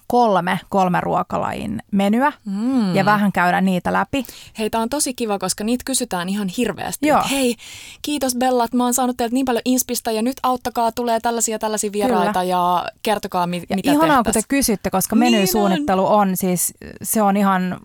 [0.08, 2.94] kolme kolme ruokalajin menyä mm.
[2.94, 4.24] ja vähän käydä niitä läpi.
[4.58, 7.06] Hei, tämä on tosi kiva, koska niitä kysytään ihan hirveästi.
[7.06, 7.20] Joo.
[7.20, 7.56] Et, hei,
[8.02, 11.58] kiitos Bella, että mä oon saanut teiltä niin paljon inspistä ja nyt auttakaa, tulee tällaisia
[11.58, 12.44] tällaisia vieraita Kyllä.
[12.44, 16.12] ja kertokaa, mi- ja mitä Ihanaa, kun te kysytte, koska niin menysuunnittelu on.
[16.12, 17.80] on siis, se on ihan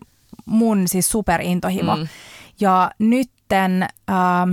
[0.46, 1.96] mun siis superintohimo.
[1.96, 2.08] Mm.
[2.60, 3.88] Ja nytten...
[4.10, 4.52] Ähm,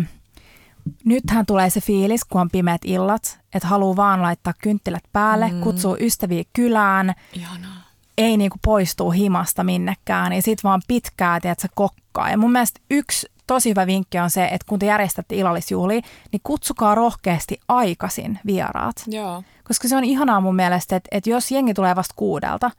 [1.05, 5.61] nythän tulee se fiilis, kun on pimeät illat, että haluaa vaan laittaa kynttilät päälle, mm.
[5.61, 7.13] kutsuu ystäviä kylään.
[7.33, 7.81] Ihanaa.
[8.17, 12.29] Ei niinku poistuu himasta minnekään ja sit vaan pitkää, tiedätkö, kokkaa.
[12.29, 16.41] Ja mun mielestä yksi tosi hyvä vinkki on se, että kun te järjestätte illallisjuhlia, niin
[16.43, 18.95] kutsukaa rohkeasti aikaisin vieraat.
[19.07, 19.43] Joo.
[19.63, 22.71] Koska se on ihanaa mun mielestä, että, että jos jengi tulee vasta kuudelta,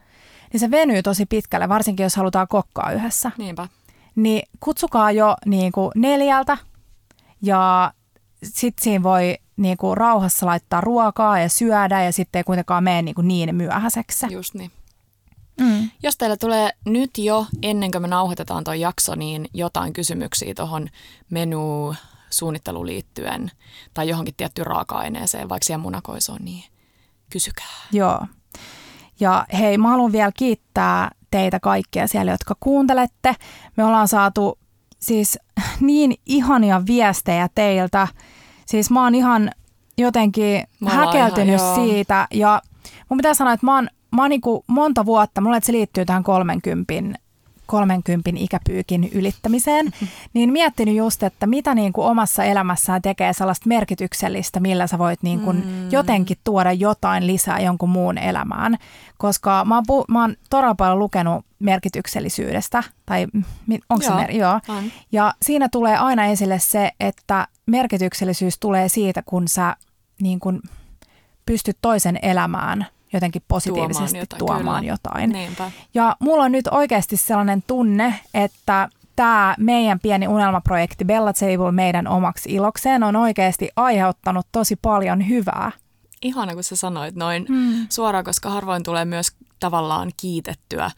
[0.52, 3.30] niin se venyy tosi pitkälle, varsinkin jos halutaan kokkaa yhdessä.
[3.38, 3.68] Niinpä.
[4.14, 6.58] Niin kutsukaa jo niin kuin neljältä
[7.42, 7.92] ja
[8.44, 13.02] sitten siinä voi niin kuin rauhassa laittaa ruokaa ja syödä ja sitten ei kuitenkaan mene
[13.02, 14.26] niin, kuin niin myöhäiseksi.
[14.30, 14.70] Just niin.
[15.60, 15.90] Mm.
[16.02, 20.88] Jos teillä tulee nyt jo, ennen kuin me nauhoitetaan tuo jakso, niin jotain kysymyksiä tuohon
[21.30, 21.94] menu
[22.30, 23.50] suunnitteluun liittyen
[23.94, 26.64] tai johonkin tiettyyn raaka-aineeseen, vaikka siellä munakoissa on, niin
[27.30, 27.76] kysykää.
[27.92, 28.26] Joo.
[29.20, 33.36] Ja hei, mä haluan vielä kiittää teitä kaikkia siellä, jotka kuuntelette.
[33.76, 34.58] Me ollaan saatu
[34.98, 35.38] siis
[35.80, 38.08] niin ihania viestejä teiltä.
[38.72, 39.50] Siis mä oon ihan
[39.98, 42.28] jotenkin häkeltynyt ihan, siitä.
[42.30, 42.62] Ja
[43.08, 46.22] mun pitää sanoa, että mä oon, mä oon niin monta vuotta, mulle se liittyy tähän
[46.22, 46.94] 30
[47.72, 49.90] 30 ikäpyykin ylittämiseen,
[50.34, 55.22] niin miettinyt just, että mitä niin kuin omassa elämässään tekee sellaista merkityksellistä, millä sä voit
[55.22, 55.90] niin kuin mm.
[55.90, 58.78] jotenkin tuoda jotain lisää jonkun muun elämään.
[59.18, 63.26] Koska mä oon, pu- mä oon todella paljon lukenut merkityksellisyydestä, tai
[63.88, 64.60] onko se mer- joo.
[65.12, 69.76] Ja siinä tulee aina esille se, että merkityksellisyys tulee siitä, kun sä
[70.20, 70.60] niin kuin
[71.46, 75.30] pystyt toisen elämään– jotenkin positiivisesti tuomaan jotain.
[75.32, 75.76] Tuomaan jotain.
[75.94, 82.06] Ja mulla on nyt oikeasti sellainen tunne, että tämä meidän pieni unelmaprojekti Bella Table meidän
[82.06, 85.72] omaksi ilokseen on oikeasti aiheuttanut tosi paljon hyvää.
[86.22, 87.86] Ihana, kun sä sanoit noin hmm.
[87.88, 90.90] suoraan, koska harvoin tulee myös tavallaan kiitettyä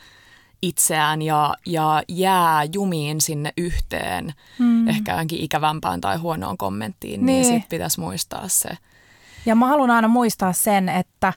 [0.63, 4.89] itseään ja, ja jää jumiin sinne yhteen, hmm.
[4.89, 8.69] ehkä johonkin ikävämpään tai huonoon kommenttiin, niin, niin sitten pitäisi muistaa se.
[9.47, 11.33] Ja mä haluan aina muistaa sen, että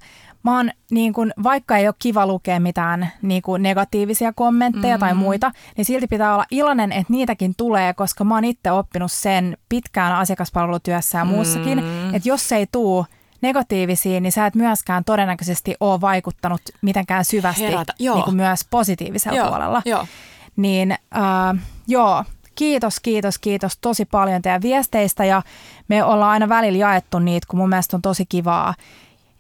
[0.48, 5.00] mä oon, niin kun, vaikka ei ole kiva lukea mitään niin kun negatiivisia kommentteja mm-hmm.
[5.00, 9.12] tai muita, niin silti pitää olla iloinen, että niitäkin tulee, koska mä oon itse oppinut
[9.12, 12.16] sen pitkään asiakaspalvelutyössä ja muussakin, mm-hmm.
[12.16, 13.06] että jos se ei tuu
[13.41, 17.64] negatiivisiin, niin sä et myöskään todennäköisesti ole vaikuttanut mitenkään syvästi
[18.00, 19.48] niin kuin myös positiivisella joo.
[19.48, 19.82] puolella.
[19.86, 20.08] Joo.
[20.56, 22.24] Niin äh, joo,
[22.56, 25.41] kiitos, kiitos, kiitos tosi paljon teidän viesteistä ja
[25.88, 28.74] me ollaan aina välillä jaettu niitä, kun mun mielestä on tosi kivaa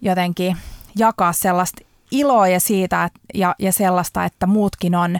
[0.01, 0.57] jotenkin
[0.95, 1.81] jakaa sellaista
[2.11, 5.15] iloa ja siitä ja, ja sellaista, että muutkin on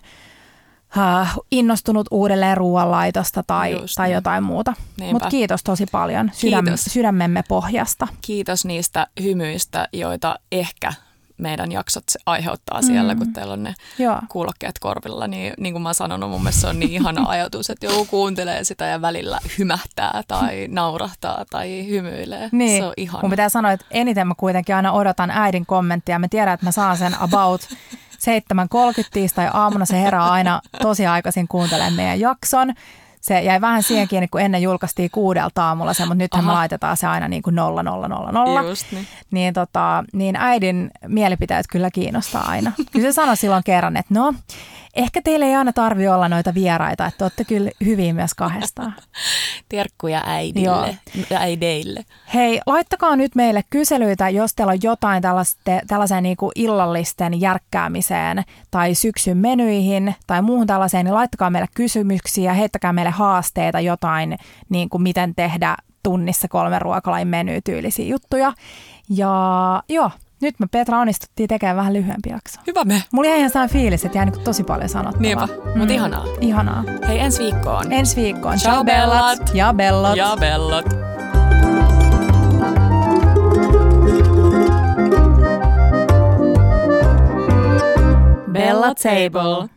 [0.97, 4.74] uh, innostunut uudelleen ruoanlaitosta tai, tai jotain muuta.
[5.11, 6.86] Mutta kiitos tosi paljon sydäm, kiitos.
[6.86, 8.07] sydämemme pohjasta.
[8.22, 10.93] Kiitos niistä hymyistä, joita ehkä
[11.38, 13.17] meidän jaksot se aiheuttaa siellä, mm.
[13.17, 14.21] kun teillä on ne Joo.
[14.29, 15.27] kuulokkeet korvilla.
[15.27, 18.05] Niin, niin kuin mä oon sanonut, mun mielestä se on niin ihana ajatus, että joku
[18.05, 22.49] kuuntelee sitä ja välillä hymähtää tai naurahtaa tai hymyilee.
[22.51, 22.81] Niin.
[22.81, 23.21] Se on ihana.
[23.21, 26.19] Mun pitää sanoa, että eniten mä kuitenkin aina odotan äidin kommenttia.
[26.19, 29.85] Mä tiedän, että mä saan sen about 7.30 tiistai aamuna.
[29.85, 32.73] Se herää aina tosi aikaisin kuuntelemaan meidän jakson
[33.28, 36.51] se jäi vähän siihen kiinni, kun ennen julkaistiin kuudelta aamulla se, mutta nythän Aha.
[36.51, 38.61] me laitetaan se aina niin kuin nolla, nolla, nolla, nolla.
[38.61, 39.07] Just niin.
[39.32, 42.71] Niin, tota, niin äidin mielipiteet kyllä kiinnostaa aina.
[42.91, 44.34] Kyllä se sanoi silloin kerran, että no,
[44.97, 48.95] ehkä teille ei aina tarvi olla noita vieraita, että olette kyllä hyviä myös kahdestaan.
[49.69, 50.97] Terkkuja äidille
[51.29, 52.05] ja äideille.
[52.33, 55.23] Hei, laittakaa nyt meille kyselyitä, jos teillä on jotain
[55.87, 62.53] tällaiseen niin kuin illallisten järkkäämiseen tai syksyn menyihin tai muuhun tällaiseen, niin laittakaa meille kysymyksiä,
[62.53, 64.37] heittäkää meille haasteita, jotain,
[64.69, 68.53] niin kuin miten tehdä tunnissa kolme ruokalain menyä tyylisiä juttuja.
[69.09, 70.11] Ja joo,
[70.41, 72.61] nyt me Petra onnistuttiin tekemään vähän lyhyempi jakso.
[72.67, 73.03] Hyvä me.
[73.11, 75.21] Mulla jäi ihan sellainen fiilis, että jäi niin tosi paljon sanottavaa.
[75.21, 75.79] Niinpä, mm.
[75.79, 76.25] mutta ihanaa.
[76.41, 76.83] Ihanaa.
[77.07, 77.91] Hei ensi viikkoon.
[77.91, 78.57] Ensi viikkoon.
[78.57, 79.51] Ciao, Ciao bellat.
[79.53, 80.15] Ja bellot.
[80.15, 80.85] Ja bellot.
[88.51, 89.76] Bella Table.